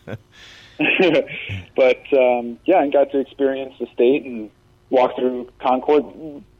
[1.77, 4.51] but um, yeah, and got to experience the state and
[4.91, 6.05] walk through Concord.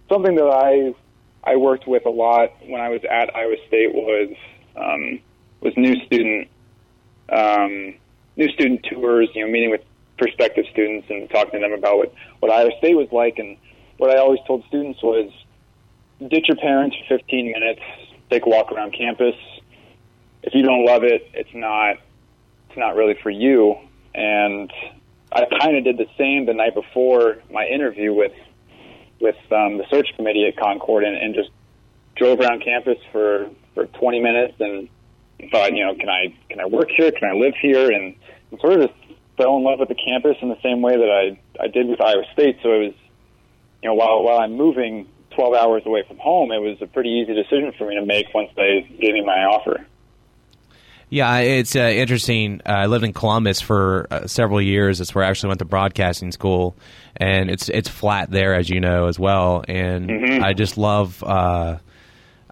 [0.09, 0.95] Something that I
[1.49, 4.31] I worked with a lot when I was at Iowa State was
[4.81, 5.21] um,
[5.61, 6.49] was new student
[7.31, 7.95] um,
[8.37, 9.29] new student tours.
[9.35, 9.83] You know, meeting with
[10.19, 13.39] prospective students and talking to them about what what Iowa State was like.
[13.39, 13.57] And
[13.97, 15.31] what I always told students was,
[16.29, 17.81] ditch your parents for 15 minutes,
[18.31, 19.35] take a walk around campus.
[20.43, 21.97] If you don't love it, it's not
[22.69, 23.77] it's not really for you.
[24.15, 24.73] And
[25.33, 28.33] I kind of did the same the night before my interview with
[29.21, 31.51] with um, the search committee at Concord, and, and just
[32.15, 34.89] drove around campus for for 20 minutes and
[35.53, 37.13] thought, you know, can I can I work here?
[37.13, 37.91] Can I live here?
[37.93, 38.17] And,
[38.51, 38.99] and sort of just
[39.37, 42.01] fell in love with the campus in the same way that I I did with
[42.01, 42.57] Iowa State.
[42.63, 42.95] So it was,
[43.83, 47.11] you know, while while I'm moving 12 hours away from home, it was a pretty
[47.11, 49.87] easy decision for me to make once they gave me my offer.
[51.11, 52.61] Yeah, it's uh, interesting.
[52.67, 54.99] Uh, I lived in Columbus for uh, several years.
[54.99, 56.77] That's where I actually went to broadcasting school,
[57.17, 59.65] and it's it's flat there, as you know, as well.
[59.67, 60.43] And Mhm.
[60.43, 61.79] I just love uh,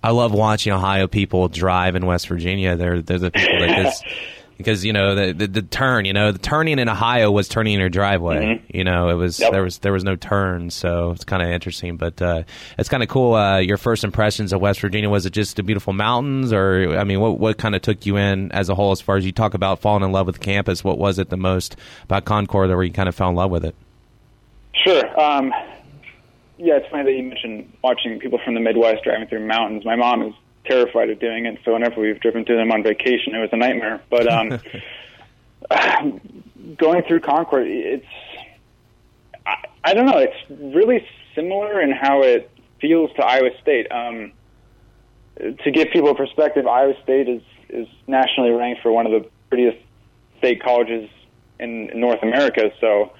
[0.07, 2.77] I love watching Ohio people drive in West Virginia.
[2.77, 4.05] They're they're the people that just
[4.57, 7.75] because you know the, the the turn, you know, the turning in Ohio was turning
[7.75, 8.37] in your driveway.
[8.37, 8.63] Mhm.
[8.69, 11.97] You know, it was there was there was no turn, so it's kind of interesting.
[11.97, 12.45] But uh,
[12.79, 13.35] it's kind of cool.
[13.35, 17.03] Uh, your first impressions of West Virginia was it just the beautiful mountains, or I
[17.03, 18.93] mean, what what kind of took you in as a whole?
[18.93, 21.37] As far as you talk about falling in love with campus, what was it the
[21.37, 23.75] most about Concord that where you kind of fell in love with it?
[24.73, 25.21] Sure.
[25.21, 25.53] Um,
[26.59, 29.85] yeah, it's funny that you mentioned watching people from the Midwest driving through mountains.
[29.85, 33.35] My mom is terrified of doing it, so whenever we've driven through them on vacation,
[33.35, 34.01] it was a nightmare.
[34.11, 34.61] But um,
[36.77, 38.07] going through Concord, it's
[39.45, 40.19] I, I don't know.
[40.19, 43.91] It's really similar in how it feels to Iowa State.
[43.91, 44.33] Um,
[45.39, 49.79] to give people perspective, Iowa State is is nationally ranked for one of the prettiest
[50.39, 51.11] state colleges
[51.59, 52.71] in, in North America.
[52.81, 53.13] So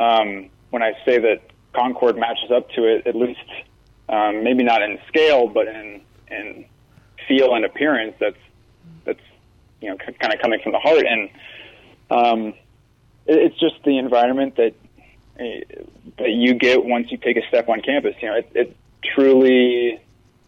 [0.00, 1.42] um, when I say that
[1.74, 3.40] Concord matches up to it, at least
[4.08, 6.64] um, maybe not in scale, but in in
[7.26, 8.36] feel and appearance, that's
[9.04, 9.20] that's
[9.80, 11.30] you know kind of coming from the heart, and
[12.10, 12.48] um,
[13.26, 14.74] it, it's just the environment that
[15.36, 18.14] that you get once you take a step on campus.
[18.20, 18.76] You know, it, it
[19.14, 20.00] truly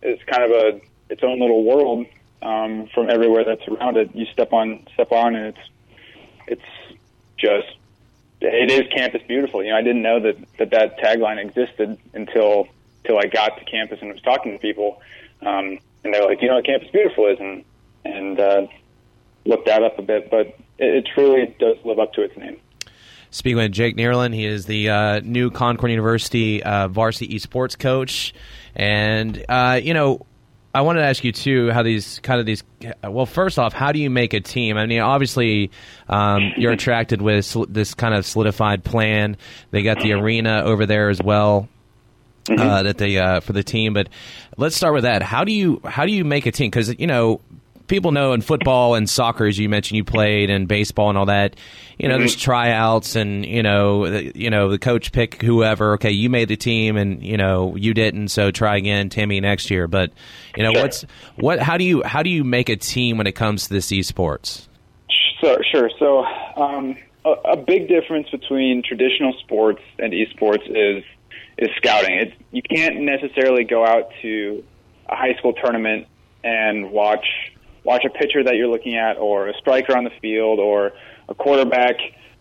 [0.03, 2.07] is kind of a its own little world
[2.43, 4.15] um, from everywhere that's around it.
[4.15, 5.71] You step on step on, and it's
[6.47, 6.99] it's
[7.39, 7.77] just
[8.41, 9.63] it is campus beautiful.
[9.63, 12.69] You know, I didn't know that that, that tagline existed until
[13.05, 15.01] until I got to campus and was talking to people,
[15.43, 17.65] um, and they were like, you know, what campus beautiful is, and
[18.05, 18.67] and uh,
[19.45, 22.59] looked that up a bit, but it, it truly does live up to its name.
[23.31, 28.35] Speaking with Jake Neerlin, he is the uh, new Concord University uh, varsity esports coach,
[28.75, 30.27] and uh, you know.
[30.77, 32.63] I wanted to ask you too how these kind of these.
[33.03, 34.77] Well, first off, how do you make a team?
[34.77, 35.71] I mean, obviously,
[36.07, 39.39] um, you're attracted with this kind of solidified plan.
[39.71, 41.71] They got the arena over there as well.
[42.47, 44.09] Uh, that they uh, for the team, but
[44.57, 45.21] let's start with that.
[45.23, 46.71] How do you how do you make a team?
[46.71, 47.41] Because you know
[47.87, 51.27] people know in football and soccer, as you mentioned, you played and baseball and all
[51.27, 51.57] that.
[51.99, 52.19] You know, Mhm.
[52.19, 55.95] there's tryouts and you know, the, you know, the coach pick whoever.
[55.95, 59.71] Okay, you made the team and you know you didn't, so try again, Timmy, next
[59.71, 59.87] year.
[59.87, 60.13] But
[60.57, 61.05] you know, what's
[61.37, 61.59] what?
[61.61, 64.69] How do you how do you make a team when it comes to this esports?
[65.41, 65.91] So, sure.
[65.99, 66.25] So,
[66.57, 71.05] um, a, a big difference between traditional sports and esports is
[71.59, 72.15] is scouting.
[72.19, 74.63] It, you can't necessarily go out to
[75.09, 76.07] a high school tournament
[76.45, 77.25] and watch
[77.87, 80.93] watch a pitcher that you're looking at, or a striker on the field, or
[81.29, 81.97] a quarterback.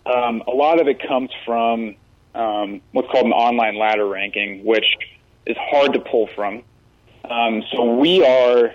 [0.06, 1.96] Um, a lot of it comes from
[2.34, 4.86] um, what's called an online ladder ranking, which
[5.46, 6.64] is hard to pull from.
[7.30, 8.74] Um, so we are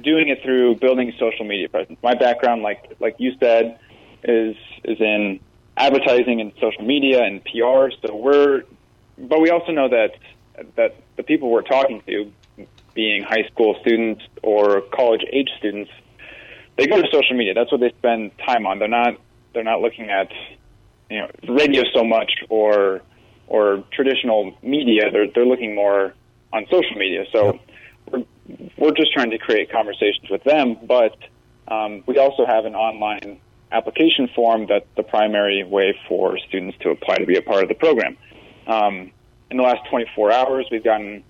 [0.00, 1.98] doing it through building social media presence.
[2.02, 3.78] My background, like like you said,
[4.22, 5.40] is is in
[5.76, 7.90] advertising and social media and PR.
[8.04, 8.62] So we're,
[9.18, 10.14] but we also know that
[10.76, 12.32] that the people we're talking to,
[12.94, 15.90] being high school students or college age students,
[16.76, 17.54] they go to social media.
[17.54, 18.78] That's what they spend time on.
[18.78, 19.14] They're not
[19.52, 20.30] they're not looking at
[21.10, 23.02] you know radio so much or
[23.46, 25.10] or traditional media.
[25.10, 26.14] They're they're looking more
[26.52, 27.24] on social media.
[27.32, 27.58] So
[28.10, 28.24] we're
[28.76, 31.16] we're just trying to create conversations with them, but
[31.68, 33.40] um, we also have an online
[33.72, 37.68] application form that's the primary way for students to apply to be a part of
[37.68, 38.16] the program.
[38.66, 39.10] Um,
[39.50, 41.24] in the last 24 hours, we've gotten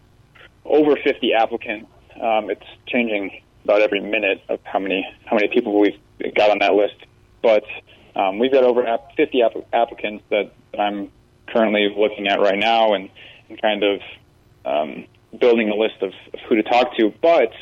[0.65, 1.91] over 50 applicants.
[2.21, 5.99] Um, it's changing about every minute of how many how many people we've
[6.35, 6.97] got on that list,
[7.43, 7.65] but
[8.17, 8.85] um, we've got over
[9.17, 11.11] 50 app- applicants that, I'm
[11.47, 13.09] currently looking at right now and,
[13.49, 14.01] and kind of
[14.65, 15.05] um,
[15.39, 17.13] building a list of, of who to talk to.
[17.23, 17.53] But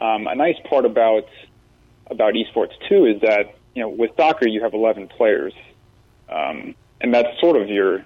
[0.00, 1.26] um, a nice part about
[2.08, 5.52] about esports too is that you know with soccer you have 11 players,
[6.28, 8.04] um, and that's sort of your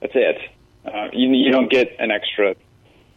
[0.00, 0.38] that's it.
[0.84, 2.54] Uh, you you don't get an extra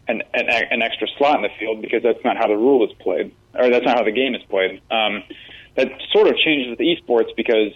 [0.07, 2.93] an, an an extra slot in the field because that's not how the rule is
[2.99, 4.81] played, or that's not how the game is played.
[4.91, 5.23] Um,
[5.75, 7.71] that sort of changes with esports because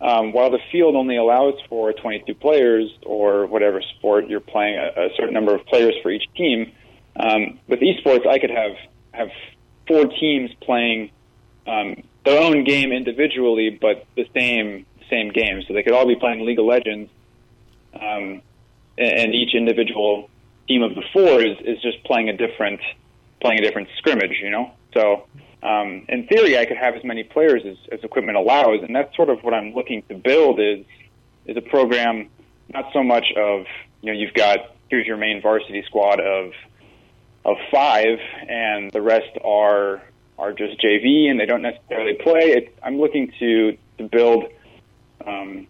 [0.00, 5.06] um, while the field only allows for 22 players or whatever sport you're playing, a,
[5.06, 6.72] a certain number of players for each team.
[7.16, 8.72] Um, with esports, I could have
[9.12, 9.28] have
[9.86, 11.10] four teams playing
[11.66, 15.62] um, their own game individually, but the same same game.
[15.66, 17.10] So they could all be playing League of Legends,
[17.94, 18.42] um,
[18.98, 20.28] and, each individual
[20.66, 22.80] team of the four is, is just playing a different
[23.40, 24.38] playing a different scrimmage.
[24.42, 25.26] You know, so
[25.64, 29.14] um, in theory, I could have as many players as, as equipment allows, and that's
[29.16, 30.84] sort of what I'm looking to build is
[31.46, 32.30] is a program
[32.72, 33.66] not so much of
[34.02, 36.52] you know you've got here's your main varsity squad of
[37.46, 40.02] of five, and the rest are
[40.38, 42.52] are just JV, and they don't necessarily play.
[42.52, 44.44] It, I'm looking to to build
[45.26, 45.66] um,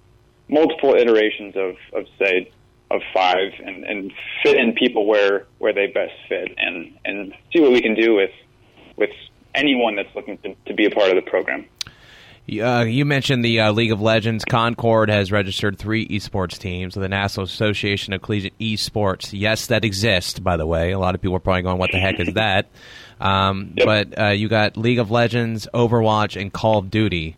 [0.49, 2.51] multiple iterations of of say
[2.91, 7.61] of five, and, and fit in people where where they best fit, and and see
[7.61, 8.31] what we can do with
[8.97, 9.11] with
[9.55, 11.67] anyone that's looking to, to be a part of the program.
[12.47, 14.45] Uh, you mentioned the uh, League of Legends.
[14.45, 16.95] Concord has registered three esports teams.
[16.95, 19.31] With the National Association of Collegiate Esports.
[19.33, 20.93] Yes, that exists, by the way.
[20.93, 22.67] A lot of people are probably going, what the heck is that?
[23.19, 23.87] Um, yep.
[23.87, 27.37] But uh, you got League of Legends, Overwatch, and Call of Duty.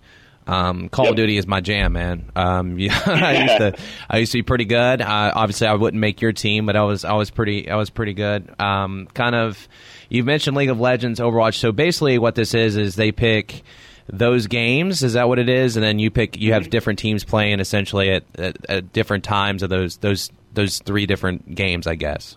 [0.49, 1.13] Um, Call yep.
[1.13, 2.31] of Duty is my jam, man.
[2.35, 5.01] Um, yeah, I used to, I used to be pretty good.
[5.01, 7.91] Uh, obviously, I wouldn't make your team, but I was, I was pretty, I was
[7.91, 8.61] pretty good.
[8.61, 9.69] Um, kind of,
[10.09, 11.55] you mentioned League of Legends, Overwatch.
[11.55, 13.63] So basically, what this is is they pick
[14.09, 15.03] those games.
[15.03, 15.77] Is that what it is?
[15.77, 16.37] And then you pick.
[16.37, 20.79] You have different teams playing essentially at, at, at different times of those those those
[20.79, 22.37] three different games, I guess.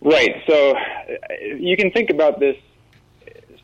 [0.00, 0.42] Right.
[0.48, 0.74] So
[1.56, 2.56] you can think about this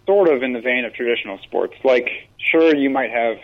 [0.06, 1.74] sort of in the vein of traditional sports.
[1.84, 3.38] Like, sure, you might have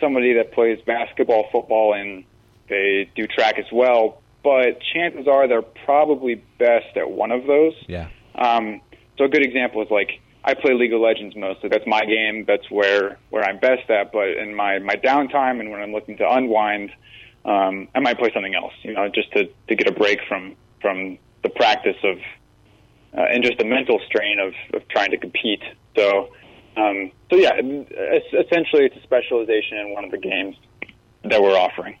[0.00, 2.24] somebody that plays basketball, football, and
[2.68, 7.74] they do track as well, but chances are they're probably best at one of those.
[7.86, 8.08] Yeah.
[8.34, 8.80] Um,
[9.18, 11.68] so a good example is like I play League of Legends mostly.
[11.68, 12.44] That's my game.
[12.46, 14.12] That's where where I'm best at.
[14.12, 16.90] But in my my downtime and when I'm looking to unwind,
[17.44, 18.72] um, I might play something else.
[18.82, 22.18] You know, just to to get a break from from the practice of
[23.16, 25.62] uh, and just the mental strain of of trying to compete.
[25.96, 26.30] So.
[26.76, 30.54] Um, so yeah, essentially it's a specialization in one of the games
[31.24, 31.98] that we're offering.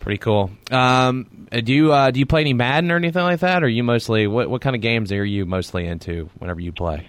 [0.00, 0.50] Pretty cool.
[0.70, 3.84] Um, do you uh, do you play any Madden or anything like that, or you
[3.84, 7.06] mostly what what kind of games are you mostly into whenever you play?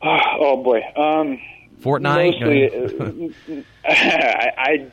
[0.00, 1.40] Oh, oh boy, um,
[1.80, 2.40] Fortnite.
[2.40, 4.92] Mostly, uh, I, I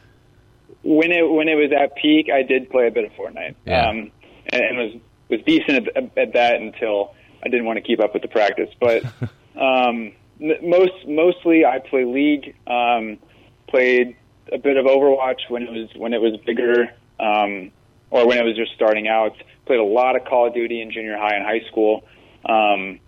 [0.82, 3.90] when it when it was at peak, I did play a bit of Fortnite, yeah.
[3.90, 4.12] um,
[4.48, 8.14] and, and was was decent at, at that until I didn't want to keep up
[8.14, 8.70] with the practice.
[8.80, 9.04] But
[9.56, 12.56] um, most mostly, I play League.
[12.66, 13.20] Um,
[13.68, 14.16] played
[14.52, 17.72] a bit of Overwatch when it was when it was bigger, um,
[18.10, 19.36] or when it was just starting out.
[19.66, 22.04] Played a lot of Call of Duty in junior high and high school.
[22.46, 23.00] Um,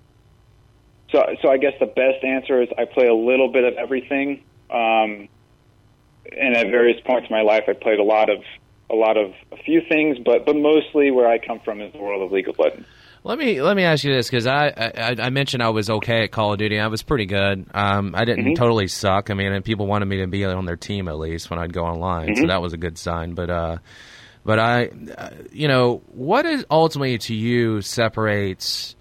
[1.12, 4.44] so, so I guess the best answer is I play a little bit of everything.
[4.70, 5.30] Um,
[6.36, 8.44] and at various points in my life, I played a lot of
[8.90, 12.00] a lot of a few things, but but mostly where I come from is the
[12.00, 12.88] world of League of Legends.
[13.26, 16.26] Let me let me ask you this because I, I, I mentioned I was okay
[16.26, 16.80] at Call of Duty.
[16.80, 17.66] I was pretty good.
[17.74, 18.54] Um, I didn't mm-hmm.
[18.54, 19.32] totally suck.
[19.32, 21.74] I mean, and people wanted me to be on their team at least when I'd
[21.74, 22.42] go online, mm-hmm.
[22.42, 23.34] so that was a good sign.
[23.34, 23.78] But uh,
[24.44, 28.96] but I, uh, you know, what is ultimately to you separates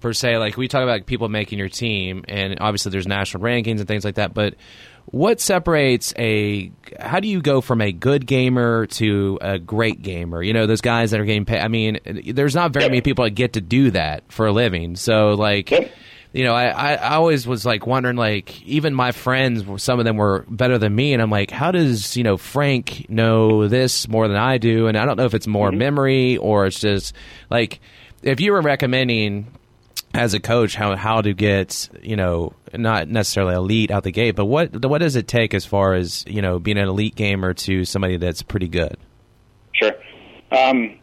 [0.00, 0.38] per se?
[0.38, 4.06] Like we talk about people making your team, and obviously there's national rankings and things
[4.06, 4.32] like that.
[4.32, 4.54] But
[5.10, 6.70] what separates a?
[6.98, 10.42] How do you go from a good gamer to a great gamer?
[10.42, 11.60] You know, those guys that are getting paid.
[11.60, 14.94] I mean, there's not very many people that get to do that for a living.
[14.94, 15.70] So, like,
[16.32, 20.16] you know, I, I always was like wondering, like, even my friends, some of them
[20.16, 24.28] were better than me, and I'm like, how does you know Frank know this more
[24.28, 24.86] than I do?
[24.86, 25.78] And I don't know if it's more mm-hmm.
[25.78, 27.14] memory or it's just
[27.50, 27.80] like
[28.22, 29.48] if you were recommending
[30.14, 34.36] as a coach how how to get you know not necessarily elite out the gate,
[34.36, 37.54] but what what does it take as far as you know being an elite gamer
[37.54, 38.96] to somebody that's pretty good?
[39.72, 39.92] Sure.
[40.50, 40.98] Um,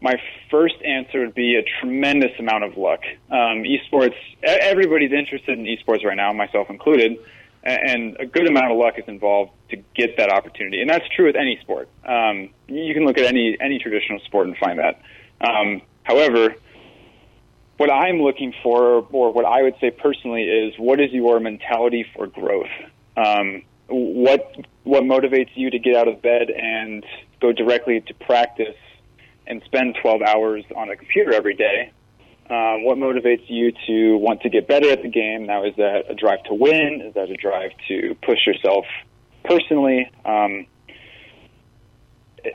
[0.00, 0.14] my
[0.50, 3.00] first answer would be a tremendous amount of luck.
[3.30, 7.18] Um, esports, everybody's interested in esports right now, myself included,
[7.62, 10.80] and a good amount of luck is involved to get that opportunity.
[10.80, 11.88] And that's true with any sport.
[12.04, 15.00] Um, you can look at any any traditional sport and find that.
[15.40, 16.54] Um, however,
[17.76, 22.06] what I'm looking for, or what I would say personally, is what is your mentality
[22.14, 22.70] for growth?
[23.16, 27.04] Um, what what motivates you to get out of bed and
[27.40, 28.76] go directly to practice
[29.46, 31.92] and spend 12 hours on a computer every day?
[32.50, 35.46] Um, what motivates you to want to get better at the game?
[35.46, 37.02] Now, is that a drive to win?
[37.06, 38.84] Is that a drive to push yourself
[39.44, 40.10] personally?
[40.24, 40.66] Um,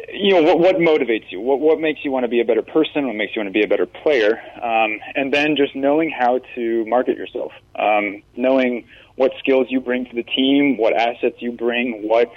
[0.10, 1.40] you know what, what motivates you?
[1.40, 3.08] What what makes you want to be a better person?
[3.08, 4.40] What makes you want to be a better player?
[4.62, 7.52] Um, and then just knowing how to market yourself.
[7.76, 8.86] Um, knowing
[9.16, 12.32] what skills you bring to the team what assets you bring what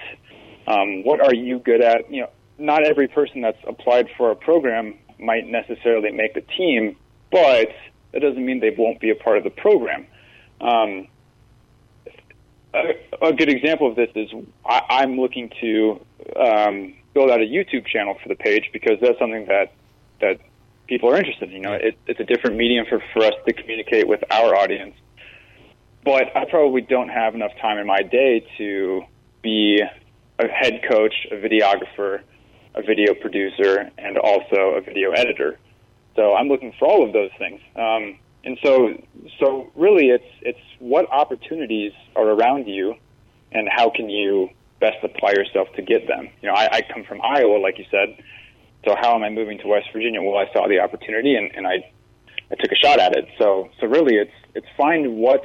[0.67, 2.11] um, what are you good at?
[2.11, 6.97] You know not every person that's applied for a program might necessarily make the team
[7.31, 7.69] but
[8.13, 10.07] that doesn't mean they won't be a part of the program.
[10.61, 11.09] Um,
[12.75, 14.31] a, a good example of this is
[14.65, 16.01] I, I'm looking to
[16.37, 19.73] um, build out a YouTube channel for the page because that's something that
[20.21, 20.41] that
[20.87, 21.57] people are interested in.
[21.57, 24.95] You know, it, it's a different medium for for us to communicate with our audience.
[26.03, 29.03] But I probably don't have enough time in my day to
[29.43, 29.83] be
[30.39, 32.23] a head coach, a videographer,
[32.75, 35.59] a video producer, and also a video editor.
[36.17, 37.61] So I'm looking for all of those things.
[37.77, 38.95] Um, and so,
[39.39, 42.95] so really, it's it's what opportunities are around you,
[43.53, 44.49] and how can you
[44.81, 46.29] best apply yourself to get them.
[46.43, 48.23] You know, I, I come from Iowa, like you said.
[48.85, 50.23] So how am I moving to West Virginia?
[50.23, 51.93] Well, I saw the opportunity and, and I,
[52.51, 53.29] I took a shot at it.
[53.39, 55.45] So, so really, it's it's find what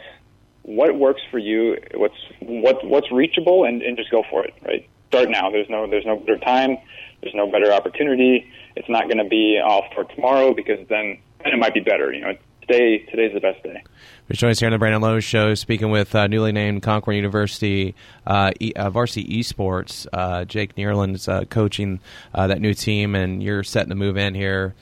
[0.64, 4.54] what works for you, what's what what's reachable, and, and just go for it.
[4.66, 5.52] Right, start now.
[5.52, 6.78] There's no there's no better time.
[7.22, 8.50] There's no better opportunity.
[8.76, 12.12] It's not going to be off for tomorrow because then then it might be better.
[12.12, 12.38] You know,
[12.68, 13.84] today today's the best day.
[14.30, 17.96] We're joining here on the Brandon Lowe Show, speaking with uh, newly named Concord University
[18.26, 20.08] uh, e- uh, varsity esports.
[20.12, 22.00] Uh, Jake Neerland's uh, coaching
[22.34, 24.74] uh, that new team, and you're setting to move in here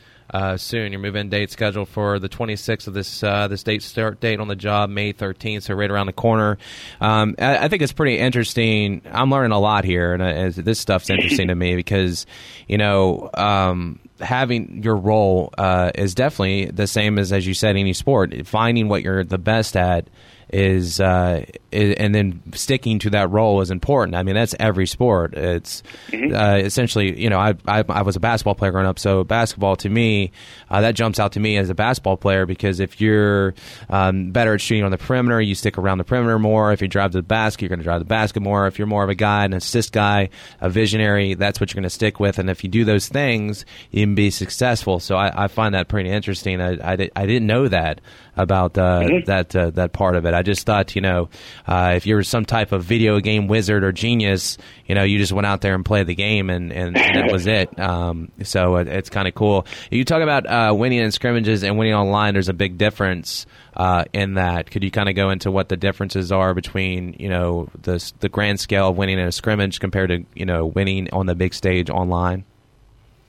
[0.55, 0.91] soon.
[0.91, 4.55] Your move-in date scheduled for the 26th of this this date start date on the
[4.55, 6.57] job, May 13th, so right around the corner.
[7.01, 9.01] Um, I, I, think it's pretty interesting.
[9.11, 12.25] I'm learning a lot here, and this stuff's interesting to me because
[12.67, 13.29] you know.
[13.33, 18.33] Um, having your role uh, is definitely the same as as you said any sport.
[18.47, 20.07] Finding what you're the best at
[20.53, 24.15] is, uh, is, and then sticking to that role is important.
[24.15, 25.33] I mean, that's every sport.
[25.33, 26.33] It's mm-hmm.
[26.33, 29.75] uh, essentially, you know, I, I, I was a basketball player growing up, so basketball
[29.77, 30.31] to me
[30.69, 33.55] uh, that jumps out to me as a basketball player because if you're
[33.89, 36.71] um, better at shooting on the perimeter, you stick around the perimeter more.
[36.71, 38.67] If you drive to the basket, you're going to drive the basket more.
[38.67, 40.29] If you're more of a guy, an assist guy,
[40.61, 42.37] a visionary, that's what you're going to stick with.
[42.37, 44.99] And if you do those things, you can be successful.
[44.99, 46.61] So I, I find that pretty interesting.
[46.61, 48.01] I, I, I didn't know that
[48.35, 49.25] about uh, mm-hmm.
[49.25, 50.33] that uh, that part of it.
[50.33, 51.29] I just thought, you know,
[51.67, 55.31] uh, if you're some type of video game wizard or genius, you know, you just
[55.31, 57.79] went out there and played the game, and, and, and that was it.
[57.79, 59.65] Um, so it, it's kind of cool.
[59.89, 62.33] You talk about uh, winning in scrimmages and winning online.
[62.33, 64.69] There's a big difference uh, in that.
[64.69, 68.29] Could you kind of go into what the differences are between, you know, the the
[68.29, 71.53] grand scale of winning in a scrimmage compared to, you know, winning on the big
[71.53, 72.45] stage online?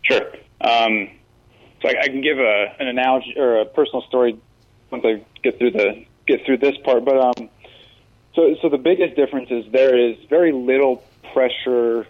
[0.02, 0.22] Sure.
[0.60, 1.10] Um,
[1.82, 4.38] so I, I, can give a, an analogy or a personal story
[4.90, 7.04] once I get through the get through this part.
[7.04, 7.48] But um,
[8.34, 11.02] so so the biggest difference is there is very little
[11.32, 12.06] pressure.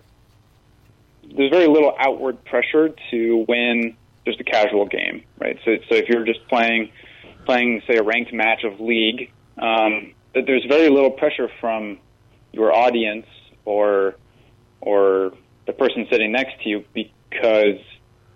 [1.23, 3.97] There's very little outward pressure to win
[4.27, 5.59] just a casual game, right?
[5.65, 6.91] So so if you're just playing
[7.45, 11.99] playing say a ranked match of league, um, there's very little pressure from
[12.53, 13.27] your audience
[13.65, 14.17] or
[14.81, 15.33] or
[15.67, 17.81] the person sitting next to you because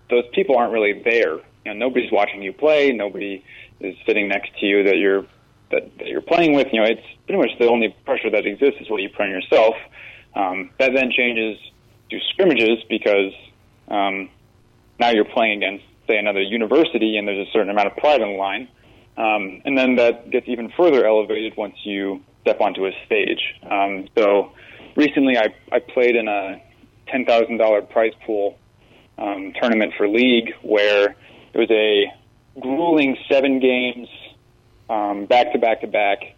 [0.09, 1.35] those people aren't really there.
[1.65, 2.91] You know, nobody's watching you play.
[2.91, 3.43] Nobody
[3.79, 5.25] is sitting next to you that you're
[5.71, 6.67] that, that you're playing with.
[6.71, 9.29] You know, it's pretty much the only pressure that exists is what you put on
[9.29, 9.75] yourself.
[10.35, 11.57] Um, that then changes
[12.09, 13.33] to scrimmages because
[13.87, 14.29] um,
[14.99, 18.33] now you're playing against, say, another university, and there's a certain amount of pride on
[18.33, 18.67] the line.
[19.17, 23.41] Um, and then that gets even further elevated once you step onto a stage.
[23.69, 24.51] Um, so
[24.95, 26.61] recently, I, I played in a
[27.07, 28.57] ten thousand dollar prize pool
[29.17, 31.15] um, tournament for league where
[31.53, 32.05] it was a
[32.59, 34.07] grueling seven games
[34.89, 36.35] um, back to back to back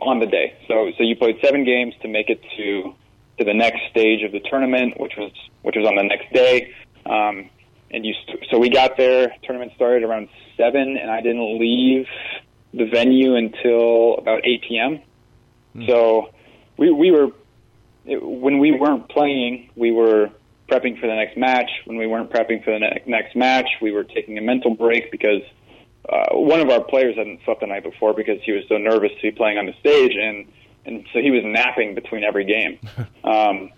[0.00, 0.56] on the day.
[0.68, 2.94] So so you played seven games to make it to
[3.38, 5.32] to the next stage of the tournament, which was
[5.62, 6.74] which was on the next day.
[7.06, 7.50] Um,
[7.90, 9.34] and you st- so we got there.
[9.42, 12.06] Tournament started around seven, and I didn't leave
[12.74, 15.00] the venue until about eight p.m.
[15.74, 15.86] Mm.
[15.86, 16.30] So
[16.76, 17.28] we we were
[18.04, 20.30] it, when we weren't playing, we were
[20.68, 21.70] prepping for the next match.
[21.86, 25.10] When we weren't prepping for the ne- next match, we were taking a mental break
[25.10, 25.42] because
[26.08, 29.12] uh, one of our players hadn't slept the night before because he was so nervous
[29.16, 30.46] to be playing on the stage, and
[30.86, 32.78] and so he was napping between every game.
[33.24, 33.70] um,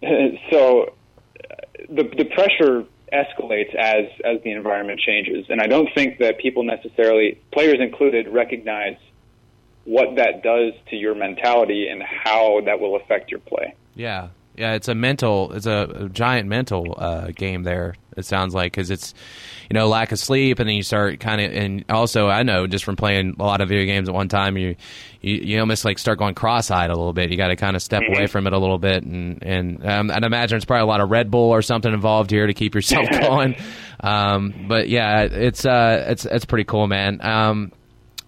[0.50, 1.54] so uh,
[1.88, 6.62] the the pressure escalates as as the environment changes, and I don't think that people
[6.62, 8.96] necessarily, players included, recognize
[9.84, 13.74] what that does to your mentality and how that will affect your play.
[13.94, 14.28] Yeah,
[14.58, 17.94] Yeah, it's a mental, it's a, a giant mental uh, game there.
[18.16, 19.14] It sounds like because it's,
[19.70, 22.66] you know, lack of sleep, and then you start kind of, and also I know
[22.66, 24.74] just from playing a lot of video games at one time, you
[25.20, 27.30] you, you almost like start going cross-eyed a little bit.
[27.30, 30.10] You got to kind of step away from it a little bit, and and um,
[30.10, 32.74] I'd imagine it's probably a lot of Red Bull or something involved here to keep
[32.74, 33.54] yourself going.
[34.00, 37.24] Um, but yeah, it's uh, it's it's pretty cool, man.
[37.24, 37.70] Um,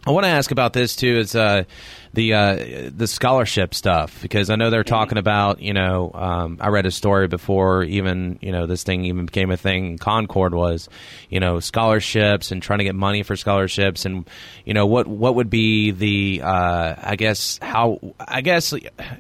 [0.07, 1.19] I want to ask about this too.
[1.19, 1.65] Is uh,
[2.13, 6.69] the uh, the scholarship stuff because I know they're talking about you know um, I
[6.69, 9.97] read a story before even you know this thing even became a thing.
[9.97, 10.89] Concord was
[11.29, 14.29] you know scholarships and trying to get money for scholarships and
[14.65, 18.73] you know what what would be the uh, I guess how I guess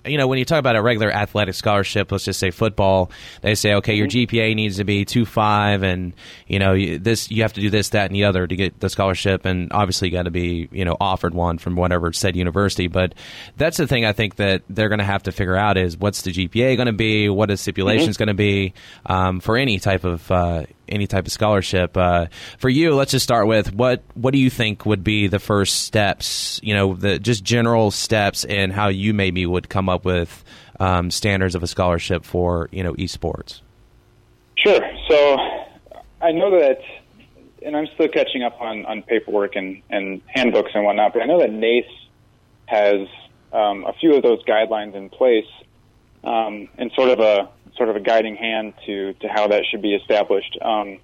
[0.04, 3.12] you know when you talk about a regular athletic scholarship, let's just say football,
[3.42, 6.12] they say okay your GPA needs to be two five and
[6.48, 8.80] you know you, this you have to do this that and the other to get
[8.80, 12.34] the scholarship and obviously you got to be you know offered one from whatever said
[12.34, 13.14] university but
[13.56, 16.22] that's the thing I think that they're going to have to figure out is what's
[16.22, 18.24] the GPA going to be, what is stipulations Mm-hmm.
[18.24, 18.74] going to be
[19.06, 21.96] um, for any type of uh, any type of scholarship.
[21.96, 22.26] Uh,
[22.58, 25.84] for you, let's just start with what what do you think would be the first
[25.84, 26.60] steps?
[26.62, 30.44] You know, the just general steps in how you maybe would come up with
[30.78, 33.60] um, standards of a scholarship for you know esports.
[34.56, 34.80] Sure.
[35.08, 35.36] So
[36.20, 36.80] I know that,
[37.64, 41.26] and I'm still catching up on, on paperwork and, and handbooks and whatnot, but I
[41.26, 41.86] know that NACE
[42.70, 43.08] has
[43.52, 45.50] um, a few of those guidelines in place
[46.22, 49.82] um, and sort of a sort of a guiding hand to, to how that should
[49.82, 50.56] be established.
[50.60, 50.98] Um,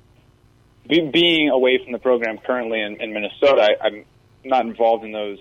[0.89, 4.05] be, being away from the program currently in, in Minnesota, I, I'm
[4.45, 5.39] not involved in those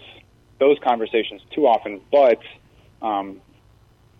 [0.59, 2.39] those conversations too often, but
[3.05, 3.41] um,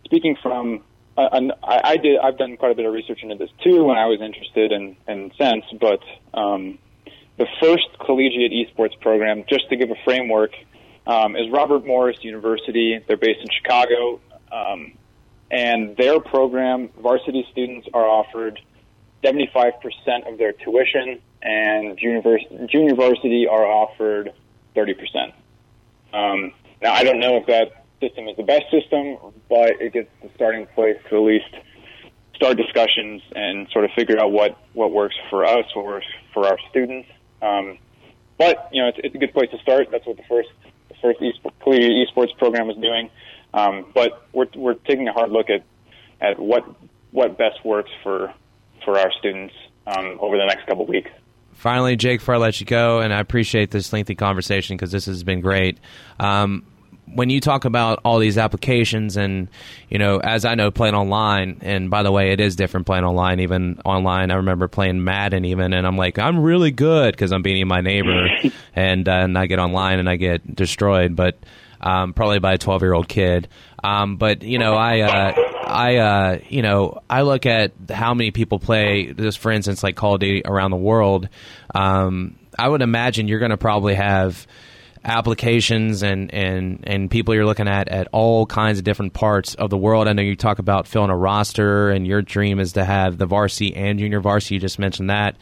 [0.03, 0.84] speaking from
[1.18, 3.97] an- I, I did I've done quite a bit of research into this too when
[3.97, 6.01] I was interested in in sense, but
[6.38, 6.78] um,
[7.38, 10.51] the first collegiate esports program, just to give a framework,
[11.08, 12.99] um, is Robert Morris University.
[13.08, 14.20] They're based in Chicago,
[14.51, 14.93] um,
[15.51, 18.60] and their program varsity students are offered
[19.24, 19.74] 75%
[20.32, 22.22] of their tuition, and junior,
[22.95, 24.34] varsity are offered
[24.76, 25.34] 30%.
[26.14, 29.18] Um, now, I don't know if that system is the best system,
[29.49, 31.56] but it gets the starting place to at least
[32.36, 36.45] start discussions and sort of figure out what, what works for us, what works for
[36.45, 37.08] our students.
[37.41, 37.78] Um,
[38.38, 39.88] but you know, it's, it's a good place to start.
[39.91, 40.49] That's what the first
[41.02, 43.10] first esport, collegiate esports program is doing.
[43.54, 45.64] Um, but we're we're taking a hard look at
[46.22, 46.64] at what
[47.12, 48.34] what best works for
[48.84, 49.54] for our students
[49.88, 51.10] um, over the next couple weeks.
[51.54, 55.06] Finally, Jake, before I let you go, and I appreciate this lengthy conversation because this
[55.06, 55.80] has been great.
[56.20, 56.66] Um,
[57.14, 59.47] when you talk about all these applications, and
[59.89, 63.03] you know, as I know, playing online, and by the way, it is different playing
[63.03, 63.39] online.
[63.39, 67.41] Even online, I remember playing Madden, even, and I'm like, I'm really good because I'm
[67.41, 68.28] beating my neighbor,
[68.76, 71.38] and uh, and I get online and I get destroyed, but
[71.82, 73.47] um, probably by a 12 year old kid.
[73.84, 75.34] Um, but you know, I, uh,
[75.68, 79.95] I, uh, you know, I look at how many people play this, for instance, like
[79.95, 81.30] Call of Duty around the world.
[81.74, 84.47] Um, I would imagine you're going to probably have
[85.06, 89.70] applications and, and, and people you're looking at at all kinds of different parts of
[89.70, 90.08] the world.
[90.08, 93.26] I know you talk about filling a roster, and your dream is to have the
[93.26, 94.56] varsity and junior varsity.
[94.56, 95.36] You just mentioned that.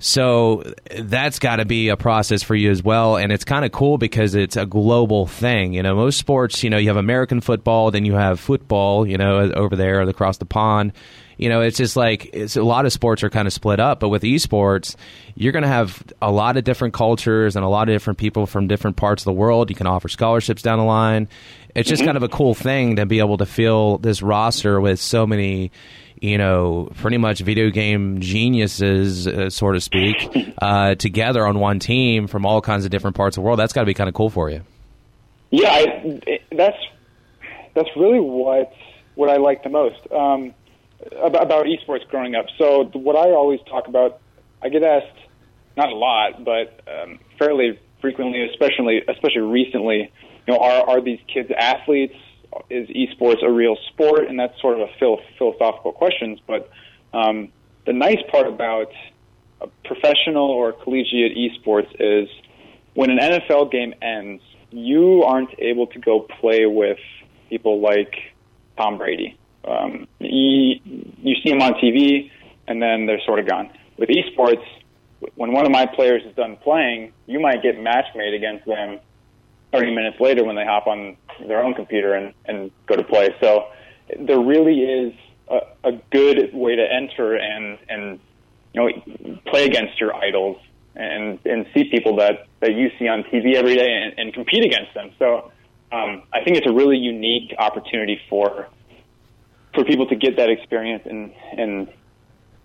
[0.00, 0.62] So
[0.96, 3.98] that's got to be a process for you as well, and it's kind of cool
[3.98, 5.72] because it's a global thing.
[5.72, 9.18] You know, most sports, you know, you have American football, then you have football, you
[9.18, 10.92] know, over there across the pond.
[11.38, 14.00] You know, it's just like it's a lot of sports are kind of split up,
[14.00, 14.96] but with esports,
[15.36, 18.44] you're going to have a lot of different cultures and a lot of different people
[18.46, 19.70] from different parts of the world.
[19.70, 21.28] You can offer scholarships down the line.
[21.74, 22.06] It's just Mhm.
[22.06, 25.70] kind of a cool thing to be able to fill this roster with so many
[26.20, 30.16] you know, pretty much video game geniuses, uh, so to speak,
[30.60, 33.56] uh, together on one team from all kinds of different parts of the world.
[33.56, 34.62] That's got to be kind of cool for you.
[35.52, 35.84] Yeah, I,
[36.26, 36.76] it- that's
[37.74, 38.72] that's really what
[39.14, 40.54] what I like the most um,
[41.16, 42.46] about, about esports growing up.
[42.58, 44.20] So what I always talk about,
[44.62, 45.06] I get asked
[45.76, 50.12] not a lot, but um, fairly frequently, especially especially recently.
[50.46, 52.14] You know, are are these kids athletes?
[52.70, 54.26] Is esports a real sport?
[54.28, 56.40] And that's sort of a phil- philosophical questions.
[56.46, 56.70] But
[57.12, 57.52] um,
[57.86, 58.90] the nice part about
[59.84, 62.28] professional or collegiate esports is
[62.94, 66.98] when an NFL game ends, you aren't able to go play with
[67.48, 68.14] people like
[68.76, 69.38] Tom Brady.
[69.68, 72.30] Um, you, you see them on TV,
[72.66, 73.70] and then they're sort of gone.
[73.98, 74.64] With esports,
[75.34, 79.00] when one of my players is done playing, you might get match made against them
[79.72, 81.16] 30 minutes later when they hop on
[81.46, 83.34] their own computer and, and go to play.
[83.40, 83.68] So
[84.18, 85.14] there really is
[85.48, 88.20] a, a good way to enter and, and
[88.72, 90.58] you know play against your idols
[90.94, 94.64] and and see people that that you see on TV every day and, and compete
[94.64, 95.10] against them.
[95.18, 95.50] So
[95.92, 98.68] um, I think it's a really unique opportunity for
[99.78, 101.88] for people to get that experience and and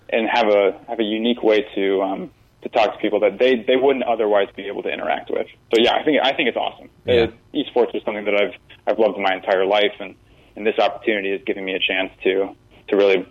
[0.09, 2.31] and have a have a unique way to um,
[2.63, 5.45] to talk to people that they they wouldn't otherwise be able to interact with.
[5.73, 6.89] So yeah, I think I think it's awesome.
[7.05, 7.13] Yeah.
[7.13, 8.55] Uh, esports is something that I've
[8.87, 10.15] I've loved my entire life, and
[10.55, 12.55] and this opportunity is giving me a chance to
[12.87, 13.27] to really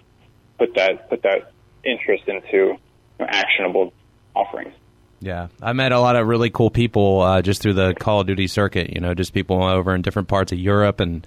[0.58, 1.50] put that put that
[1.84, 2.78] interest into you
[3.18, 3.92] know, actionable
[4.36, 4.74] offerings.
[5.22, 8.26] Yeah, I met a lot of really cool people uh, just through the Call of
[8.26, 8.90] Duty circuit.
[8.90, 11.24] You know, just people over in different parts of Europe and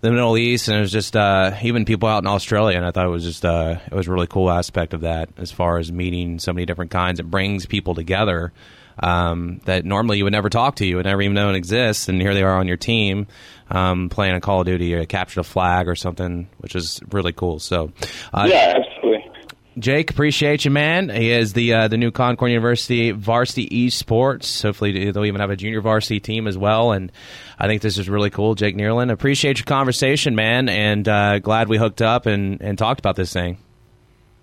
[0.00, 2.76] the Middle East, and it was just uh, even people out in Australia.
[2.76, 5.28] And I thought it was just uh, it was a really cool aspect of that
[5.36, 7.20] as far as meeting so many different kinds.
[7.20, 8.52] It brings people together
[8.98, 12.08] um, that normally you would never talk to, you would never even know it exists,
[12.08, 13.28] and here they are on your team
[13.70, 17.32] um, playing a Call of Duty or captured a flag or something, which is really
[17.32, 17.60] cool.
[17.60, 17.92] So,
[18.34, 19.29] uh, yeah, absolutely.
[19.78, 21.08] Jake, appreciate you, man.
[21.08, 24.62] He is the uh, the new Concord University varsity esports.
[24.62, 26.90] Hopefully, they'll even have a junior varsity team as well.
[26.90, 27.12] And
[27.58, 29.10] I think this is really cool, Jake Neerlin.
[29.10, 33.32] Appreciate your conversation, man, and uh, glad we hooked up and, and talked about this
[33.32, 33.58] thing.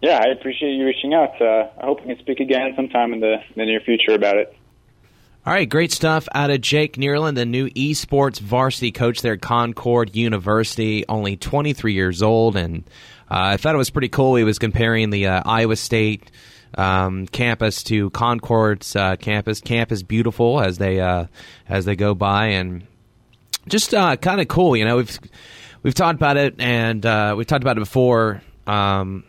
[0.01, 1.41] Yeah, I appreciate you reaching out.
[1.41, 4.37] Uh, I hope we can speak again sometime in the, in the near future about
[4.37, 4.55] it.
[5.45, 9.41] All right, great stuff out of Jake Neerlin, the new esports varsity coach there at
[9.41, 12.83] Concord University, only 23 years old, and
[13.29, 14.35] I thought it was pretty cool.
[14.35, 16.31] He was comparing the uh, Iowa State
[16.75, 19.61] um, campus to Concord's uh, campus.
[19.61, 21.25] Camp is beautiful as they uh,
[21.67, 22.85] as they go by, and
[23.67, 24.75] just uh, kind of cool.
[24.75, 25.19] You know, we've
[25.83, 28.41] we've talked about it, and uh, we've talked about it before.
[28.65, 29.23] Um,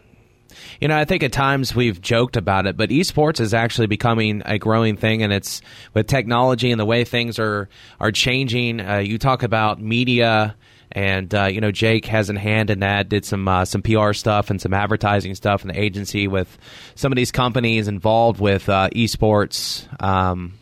[0.80, 4.42] you know, I think at times we've joked about it, but esports is actually becoming
[4.44, 5.62] a growing thing, and it's
[5.94, 7.68] with technology and the way things are
[8.01, 8.80] are changing.
[8.80, 10.55] Uh, you talk about media,
[10.93, 13.09] and uh, you know Jake has a hand in that.
[13.09, 16.59] Did some uh, some PR stuff and some advertising stuff in the agency with
[16.95, 20.55] some of these companies involved with uh, esports, um,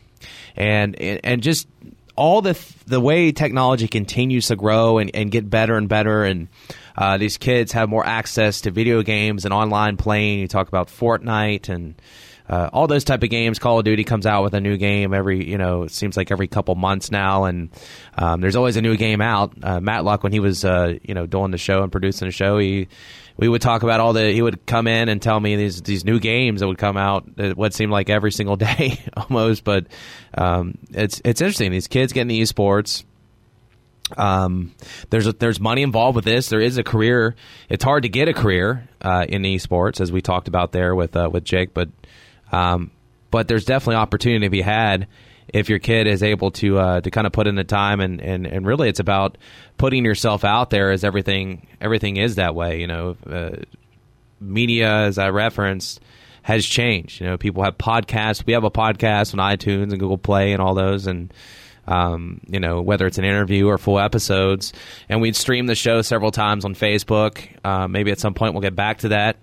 [0.57, 1.69] and and just
[2.17, 6.49] all the the way technology continues to grow and, and get better and better and
[6.97, 10.41] uh, these kids have more access to video games and online playing.
[10.41, 11.95] You talk about Fortnite and
[12.49, 13.59] uh, all those type of games.
[13.59, 16.31] Call of Duty comes out with a new game every, you know, it seems like
[16.31, 17.71] every couple months now, and
[18.17, 19.53] um, there's always a new game out.
[19.63, 22.59] Uh, Matlock, when he was, uh, you know, doing the show and producing the show,
[22.59, 22.89] he
[23.39, 24.33] we would talk about all the.
[24.33, 27.27] He would come in and tell me these these new games that would come out.
[27.55, 29.87] What seemed like every single day almost, but
[30.35, 31.71] um, it's it's interesting.
[31.71, 33.05] These kids getting the esports.
[34.17, 34.73] Um,
[35.11, 36.49] there's a, there's money involved with this.
[36.49, 37.35] There is a career.
[37.69, 41.17] It's hard to get a career uh, in esports, as we talked about there with
[41.17, 41.75] uh, with Jake.
[41.75, 41.89] But
[42.53, 42.91] um,
[43.31, 45.09] but there's definitely opportunity to be had
[45.49, 48.21] if your kid is able to uh, to kind of put in the time and,
[48.21, 49.39] and, and really it's about
[49.79, 52.81] putting yourself out there as everything everything is that way.
[52.81, 53.57] You know, uh,
[54.41, 56.01] media as I referenced
[56.43, 57.21] has changed.
[57.21, 58.45] You know, people have podcasts.
[58.47, 61.33] We have a podcast on iTunes and Google Play and all those and
[61.87, 64.73] um, you know, whether it's an interview or full episodes.
[65.09, 67.49] And we'd stream the show several times on Facebook.
[67.65, 69.37] Uh, maybe at some point we'll get back to that,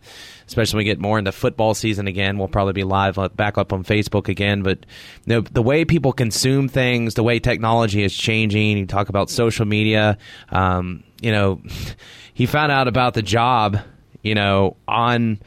[0.48, 2.38] especially when we get more into football season again.
[2.38, 4.64] We'll probably be live uh, back up on Facebook again.
[4.64, 4.80] But
[5.26, 9.30] you know, the way people consume things, the way technology is changing, you talk about
[9.30, 10.18] social media.
[10.50, 11.62] Um, you know,
[12.34, 13.78] he found out about the job,
[14.22, 15.40] you know, on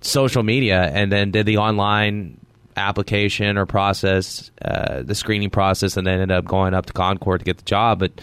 [0.00, 2.38] social media and then did the online
[2.76, 7.40] application or process, uh, the screening process, and then ended up going up to Concord
[7.40, 7.98] to get the job.
[7.98, 8.20] But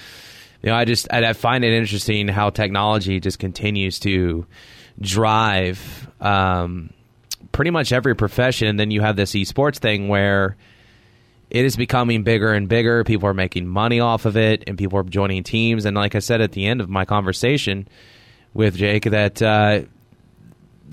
[0.62, 4.46] you know, I just I find it interesting how technology just continues to
[5.00, 6.92] drive um,
[7.52, 8.68] pretty much every profession.
[8.68, 10.56] And then you have this esports thing where
[11.50, 13.04] it is becoming bigger and bigger.
[13.04, 15.86] People are making money off of it, and people are joining teams.
[15.86, 17.88] And like I said at the end of my conversation
[18.54, 19.82] with Jake, that uh,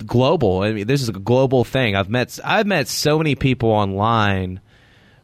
[0.05, 0.61] global.
[0.61, 1.95] I mean, this is a global thing.
[1.95, 4.61] I've met I've met so many people online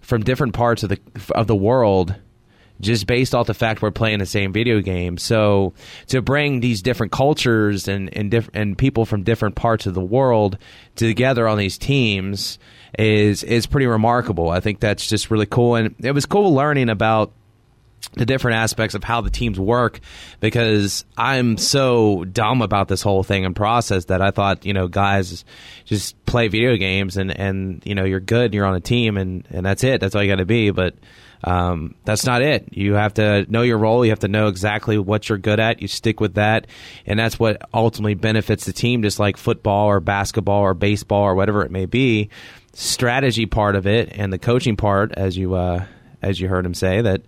[0.01, 0.99] from different parts of the
[1.33, 2.15] of the world
[2.81, 5.17] just based off the fact we're playing the same video game.
[5.17, 5.73] So
[6.07, 10.01] to bring these different cultures and and, diff- and people from different parts of the
[10.01, 10.57] world
[10.95, 12.59] together on these teams
[12.97, 14.49] is is pretty remarkable.
[14.49, 17.31] I think that's just really cool, and it was cool learning about
[18.13, 19.99] the different aspects of how the teams work
[20.39, 24.87] because I'm so dumb about this whole thing and process that I thought, you know,
[24.87, 25.43] guys
[25.85, 29.17] just play video games and, and you know, you're good and you're on a team
[29.17, 29.99] and, and that's it.
[29.99, 30.69] That's all you got to be.
[30.69, 30.95] But
[31.43, 32.69] um, that's not it.
[32.71, 34.05] You have to know your role.
[34.05, 35.81] You have to know exactly what you're good at.
[35.81, 36.67] You stick with that.
[37.05, 41.35] And that's what ultimately benefits the team, just like football or basketball or baseball or
[41.35, 42.29] whatever it may be.
[42.73, 45.85] Strategy part of it and the coaching part, as you, uh,
[46.21, 47.21] as you heard him say, that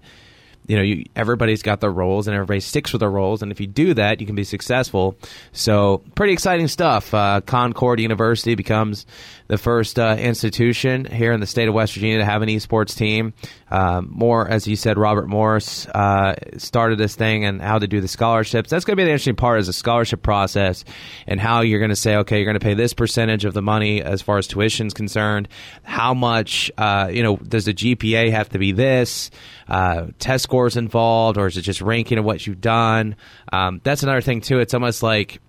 [0.67, 3.41] you know, you, everybody's got their roles and everybody sticks with their roles.
[3.41, 5.15] And if you do that, you can be successful.
[5.53, 7.13] So, pretty exciting stuff.
[7.13, 9.05] Uh, Concord University becomes
[9.47, 12.95] the first uh, institution here in the state of West Virginia to have an esports
[12.95, 13.33] team.
[13.69, 18.01] Um, more, as you said, Robert Morris uh, started this thing and how to do
[18.01, 18.69] the scholarships.
[18.69, 20.83] That's going to be the interesting part is the scholarship process
[21.25, 23.61] and how you're going to say, okay, you're going to pay this percentage of the
[23.61, 25.47] money as far as tuition is concerned.
[25.83, 29.31] How much, uh, you know, does the GPA have to be this?
[29.67, 33.15] Uh, test scores involved, or is it just ranking of what you've done?
[33.51, 34.59] Um, that's another thing too.
[34.59, 35.41] It's almost like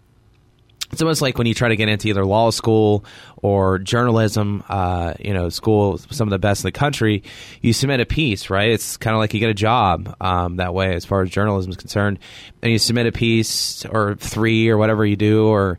[0.90, 3.04] it's almost like when you try to get into either law school
[3.42, 7.22] or journalism, uh, you know, school, some of the best in the country,
[7.60, 8.70] you submit a piece, right?
[8.70, 11.70] It's kind of like you get a job um, that way as far as journalism
[11.70, 12.18] is concerned.
[12.62, 15.78] And you submit a piece or three or whatever you do, or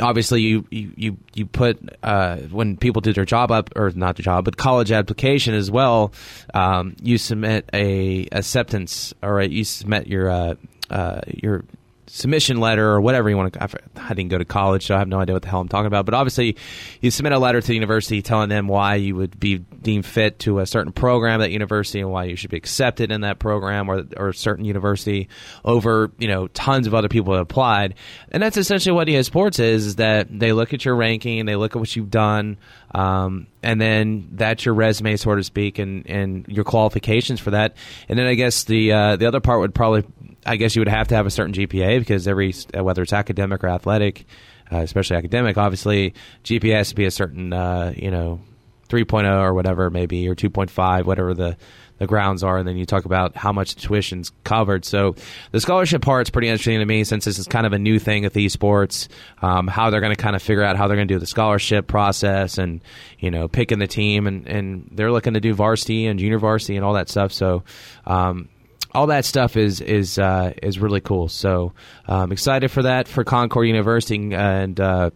[0.00, 4.22] obviously you, you, you, put, uh, when people do their job up, or not the
[4.22, 6.12] job, but college application as well,
[6.52, 10.54] um, you submit a acceptance, all right, you submit your, uh,
[10.90, 11.64] uh, your
[12.06, 13.62] submission letter or whatever you want to.
[13.96, 15.86] I didn't go to college, so I have no idea what the hell I'm talking
[15.86, 16.04] about.
[16.04, 16.56] But obviously,
[17.00, 20.38] you submit a letter to the university telling them why you would be deemed fit
[20.40, 23.88] to a certain program at university and why you should be accepted in that program
[23.90, 25.28] or or a certain university
[25.64, 27.94] over you know tons of other people that applied.
[28.30, 31.56] And that's essentially what esports is: is that they look at your ranking, and they
[31.56, 32.58] look at what you've done.
[32.94, 37.76] Um, and then that's your resume, so to speak, and, and your qualifications for that.
[38.08, 40.04] And then I guess the uh, the other part would probably
[40.46, 43.12] I guess you would have to have a certain GPA because every uh, whether it's
[43.12, 44.26] academic or athletic,
[44.72, 48.40] uh, especially academic, obviously GPA has to be a certain uh, you know
[48.88, 51.56] 3.0 or whatever maybe or 2.5 whatever the
[51.98, 54.84] the grounds are, and then you talk about how much tuition's covered.
[54.84, 55.14] So
[55.52, 58.22] the scholarship part's pretty interesting to me since this is kind of a new thing
[58.22, 59.08] with esports.
[59.40, 61.26] Um, how they're going to kind of figure out how they're going to do the
[61.26, 62.82] scholarship process, and
[63.18, 66.76] you know picking the team, and and they're looking to do varsity and junior varsity
[66.76, 67.32] and all that stuff.
[67.32, 67.64] So.
[68.06, 68.48] Um,
[68.96, 71.28] all that stuff is is uh, is really cool.
[71.28, 71.72] So
[72.06, 74.80] I'm um, excited for that for Concord University and.
[74.80, 75.10] Uh,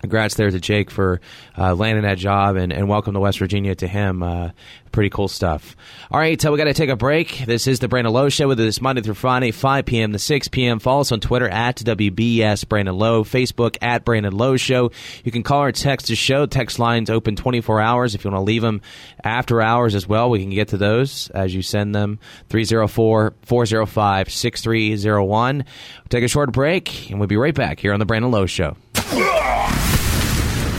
[0.00, 1.20] Congrats there to Jake for
[1.56, 4.22] uh, landing that job and, and welcome to West Virginia to him.
[4.22, 4.50] Uh,
[4.92, 5.76] pretty cool stuff.
[6.10, 7.44] All right, so we got to take a break.
[7.46, 10.12] This is the Brandon Lowe Show with this Monday through Friday, 5 p.m.
[10.12, 10.78] to 6 p.m.
[10.78, 14.92] Follow us on Twitter at WBS Brandon Lowe, Facebook at Brandon Lowe Show.
[15.24, 16.46] You can call or text the show.
[16.46, 18.14] Text lines open 24 hours.
[18.14, 18.80] If you want to leave them
[19.24, 22.20] after hours as well, we can get to those as you send them
[22.50, 25.64] 304 405 6301.
[26.08, 28.76] Take a short break and we'll be right back here on the Brandon Lowe Show.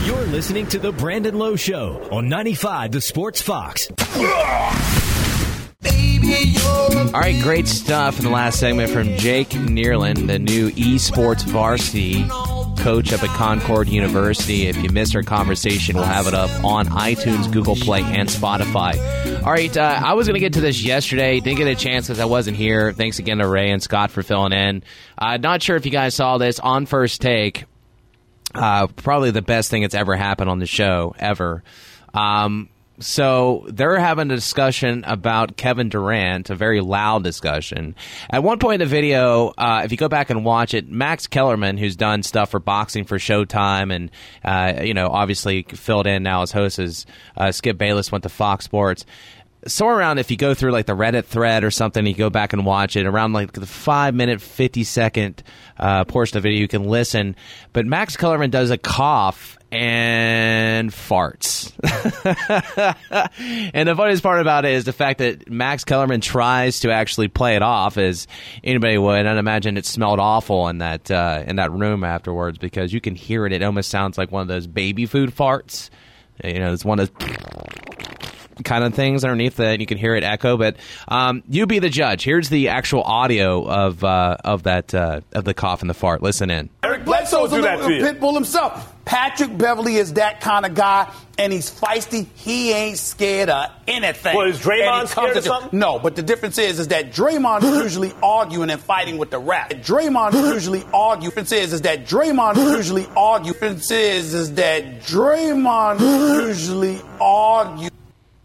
[0.04, 3.88] You're listening to The Brandon Lowe Show on 95 The Sports Fox.
[7.12, 12.24] All right, great stuff in the last segment from Jake Neerlin, the new esports varsity
[12.82, 14.68] coach up at Concord University.
[14.68, 18.96] If you missed our conversation, we'll have it up on iTunes, Google Play, and Spotify.
[19.44, 21.40] All right, uh, I was going to get to this yesterday.
[21.40, 22.92] Didn't get a chance because I wasn't here.
[22.92, 24.82] Thanks again to Ray and Scott for filling in.
[25.18, 27.64] Uh, not sure if you guys saw this on first take.
[28.54, 31.62] Uh, probably the best thing that's ever happened on the show ever.
[32.14, 32.68] Um,
[33.00, 37.94] so they're having a discussion about Kevin Durant, a very loud discussion.
[38.28, 41.26] At one point in the video, uh, if you go back and watch it, Max
[41.26, 44.10] Kellerman, who's done stuff for boxing for Showtime, and
[44.44, 47.06] uh, you know, obviously filled in now as host as
[47.38, 49.06] uh, Skip Bayless went to Fox Sports
[49.66, 52.52] somewhere around if you go through like the Reddit thread or something, you go back
[52.52, 55.42] and watch it around like the five minute, 50 second
[55.78, 57.36] uh, portion of the video, you can listen.
[57.72, 61.72] But Max Kellerman does a cough and farts.
[63.74, 67.28] and the funniest part about it is the fact that Max Kellerman tries to actually
[67.28, 68.26] play it off as
[68.64, 69.26] anybody would.
[69.26, 73.14] I'd imagine it smelled awful in that uh, in that room afterwards because you can
[73.14, 73.52] hear it.
[73.52, 75.90] It almost sounds like one of those baby food farts.
[76.42, 77.28] You know, it's one of those
[78.64, 79.80] kind of things underneath that.
[79.80, 80.76] You can hear it echo, but
[81.08, 82.22] um, you be the judge.
[82.24, 86.22] Here's the actual audio of uh, of that uh, of the cough and the fart.
[86.22, 86.70] Listen in.
[86.82, 88.94] Eric Bledsoe's a little pit bull himself.
[89.10, 92.26] Patrick Beverley is that kind of guy, and he's feisty.
[92.36, 94.36] He ain't scared of anything.
[94.36, 95.76] Well, is Draymond scared of something?
[95.76, 99.40] No, but the difference is, is that Draymond is usually arguing and fighting with the
[99.40, 99.70] rap.
[99.70, 101.30] Draymond is usually arguing.
[101.30, 103.52] Difference is, is that Draymond is usually arguing.
[103.54, 107.90] Difference is, is that Draymond usually argue.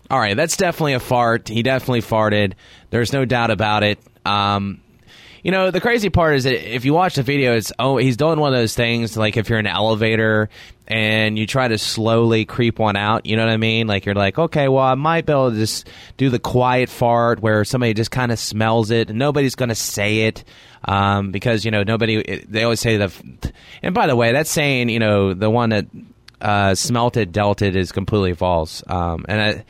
[0.10, 1.48] All right, that's definitely a fart.
[1.48, 2.54] He definitely farted.
[2.92, 4.00] There's no doubt about it.
[4.26, 4.82] Um,
[5.46, 8.18] you know, the crazy part is that if you watch the video, it's oh, he's
[8.18, 10.50] doing one of those things like if you're in an elevator
[10.88, 13.28] and you try to slowly creep one out.
[13.28, 13.86] You know what I mean?
[13.86, 15.88] Like you're like, okay, well, I might be able to just
[16.18, 19.76] do the quiet fart where somebody just kind of smells it and nobody's going to
[19.76, 20.44] say it.
[20.88, 22.44] Um, because you know nobody.
[22.48, 23.12] They always say the.
[23.82, 25.86] And by the way, that's saying you know the one that
[26.42, 28.84] uh, smelt it, dealt it is completely false.
[28.88, 29.66] Um, and I,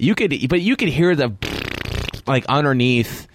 [0.00, 1.32] you could, but you could hear the
[2.26, 3.26] like underneath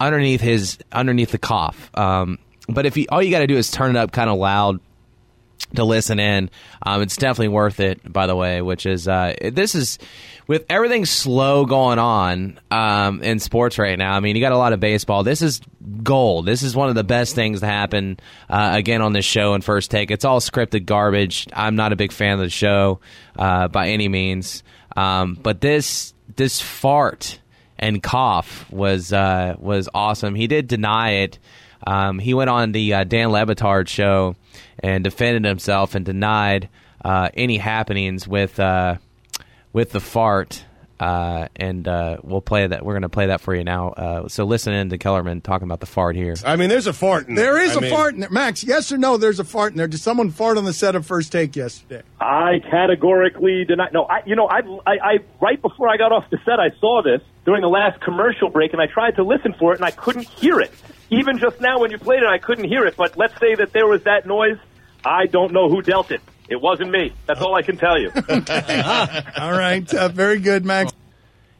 [0.00, 1.90] underneath his underneath the cough.
[1.94, 2.38] Um,
[2.68, 4.80] but if you all you got to do is turn it up kind of loud
[5.74, 6.50] to listen in.
[6.82, 8.62] Um, it's definitely worth it, by the way.
[8.62, 9.98] Which is uh, this is
[10.46, 14.14] with everything slow going on um, in sports right now.
[14.14, 15.22] I mean, you got a lot of baseball.
[15.22, 15.60] This is
[16.02, 16.46] gold.
[16.46, 19.54] This is one of the best things to happen uh, again on this show.
[19.54, 21.46] And first take, it's all scripted garbage.
[21.52, 23.00] I'm not a big fan of the show
[23.38, 24.62] uh, by any means,
[24.96, 27.38] um, but this this fart
[27.78, 30.34] and cough was uh, was awesome.
[30.34, 31.38] He did deny it.
[31.86, 34.36] Um, he went on the uh, Dan Le Batard show
[34.78, 36.68] and defended himself and denied
[37.04, 38.96] uh, any happenings with uh,
[39.72, 40.64] with the fart.
[41.00, 42.84] Uh, and uh, we'll play that.
[42.84, 43.90] We're going to play that for you now.
[43.90, 46.34] Uh, so listen in to Kellerman talking about the fart here.
[46.44, 47.54] I mean, there's a fart in there.
[47.54, 48.30] There is a a fart in there.
[48.30, 49.88] Max, yes or no, there's a fart in there.
[49.88, 52.02] Did someone fart on the set of First Take yesterday?
[52.20, 53.88] I categorically deny.
[53.92, 56.70] No, I, you know, I, I, I, right before I got off the set, I
[56.80, 59.84] saw this during the last commercial break, and I tried to listen for it, and
[59.84, 60.72] I couldn't hear it.
[61.10, 62.96] Even just now, when you played it, I couldn't hear it.
[62.96, 64.58] But let's say that there was that noise.
[65.04, 66.22] I don't know who dealt it.
[66.48, 67.12] It wasn't me.
[67.26, 68.10] That's all I can tell you.
[69.38, 69.94] All right.
[69.94, 70.92] Uh, very good, Max.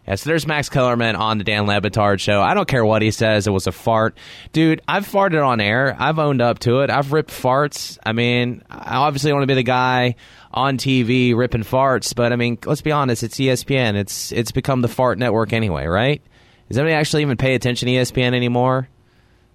[0.07, 2.43] Yeah, so there's Max Kellerman on the Dan Le Batard show.
[2.43, 3.47] I don't care what he says.
[3.47, 4.18] It was a fart.
[4.53, 5.97] Dude, I've farted on air.
[5.99, 6.91] I've owned up to it.
[6.91, 7.97] I've ripped farts.
[8.05, 10.16] I mean, I obviously want to be the guy
[10.53, 13.22] on TV ripping farts, but I mean, let's be honest.
[13.22, 13.95] It's ESPN.
[13.95, 16.20] It's it's become the fart network anyway, right?
[16.68, 18.89] Does anybody actually even pay attention to ESPN anymore?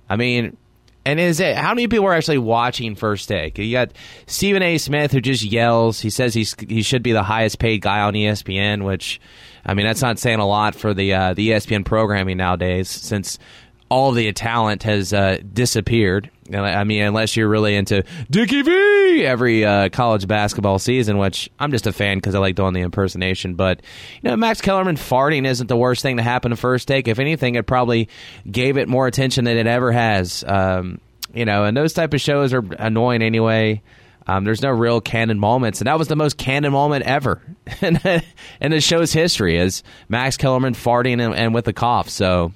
[0.09, 0.57] I mean,
[1.09, 3.57] and is it how many people are actually watching First Take?
[3.57, 3.91] You got
[4.27, 4.77] Stephen A.
[4.77, 5.99] Smith who just yells.
[5.99, 9.19] He says he's he should be the highest paid guy on ESPN, which
[9.65, 13.39] I mean that's not saying a lot for the uh, the ESPN programming nowadays, since
[13.89, 16.29] all the talent has uh, disappeared.
[16.55, 21.71] I mean, unless you're really into Dickie V every uh, college basketball season, which I'm
[21.71, 23.55] just a fan because I like doing the impersonation.
[23.55, 23.81] But
[24.21, 27.07] you know, Max Kellerman farting isn't the worst thing to happen to First Take.
[27.07, 28.09] If anything, it probably
[28.49, 30.43] gave it more attention than it ever has.
[30.47, 30.99] Um,
[31.33, 33.81] you know, and those type of shows are annoying anyway.
[34.27, 37.41] Um, there's no real canon moments, and that was the most canon moment ever
[37.81, 37.99] in,
[38.61, 42.09] in the show's history, is Max Kellerman farting and, and with a cough.
[42.09, 42.53] So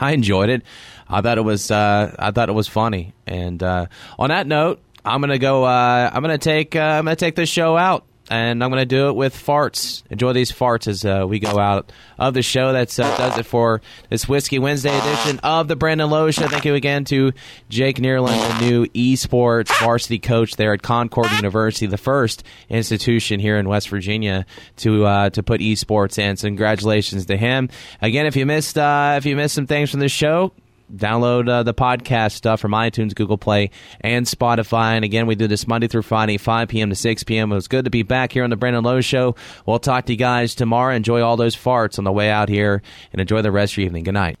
[0.00, 0.62] I enjoyed it.
[1.08, 3.14] I thought it was uh, I thought it was funny.
[3.26, 3.86] And uh,
[4.18, 5.64] on that note, I'm gonna go.
[5.64, 9.08] Uh, I'm gonna take uh, I'm gonna take this show out, and I'm gonna do
[9.08, 10.02] it with farts.
[10.10, 12.72] Enjoy these farts as uh, we go out of the show.
[12.72, 13.80] That uh, does it for
[14.10, 16.46] this Whiskey Wednesday edition of the Brandon Lowe Show.
[16.48, 17.32] Thank you again to
[17.70, 23.56] Jake Neerland, the new esports varsity coach there at Concord University, the first institution here
[23.56, 24.44] in West Virginia
[24.76, 26.36] to uh, to put esports in.
[26.36, 27.70] So congratulations to him.
[28.02, 30.52] Again, if you missed if you missed some things from this show,
[30.94, 33.70] download uh, the podcast stuff from iTunes, Google Play,
[34.00, 34.92] and Spotify.
[34.92, 36.90] And again, we do this Monday through Friday, 5 p.m.
[36.90, 37.52] to 6 p.m.
[37.52, 39.34] It was good to be back here on the Brandon Lowe Show.
[39.66, 40.94] We'll talk to you guys tomorrow.
[40.94, 42.82] Enjoy all those farts on the way out here,
[43.12, 44.04] and enjoy the rest of your evening.
[44.04, 44.38] Good night.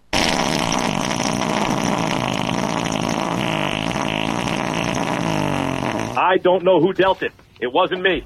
[6.18, 7.32] I don't know who dealt it.
[7.60, 8.24] It wasn't me.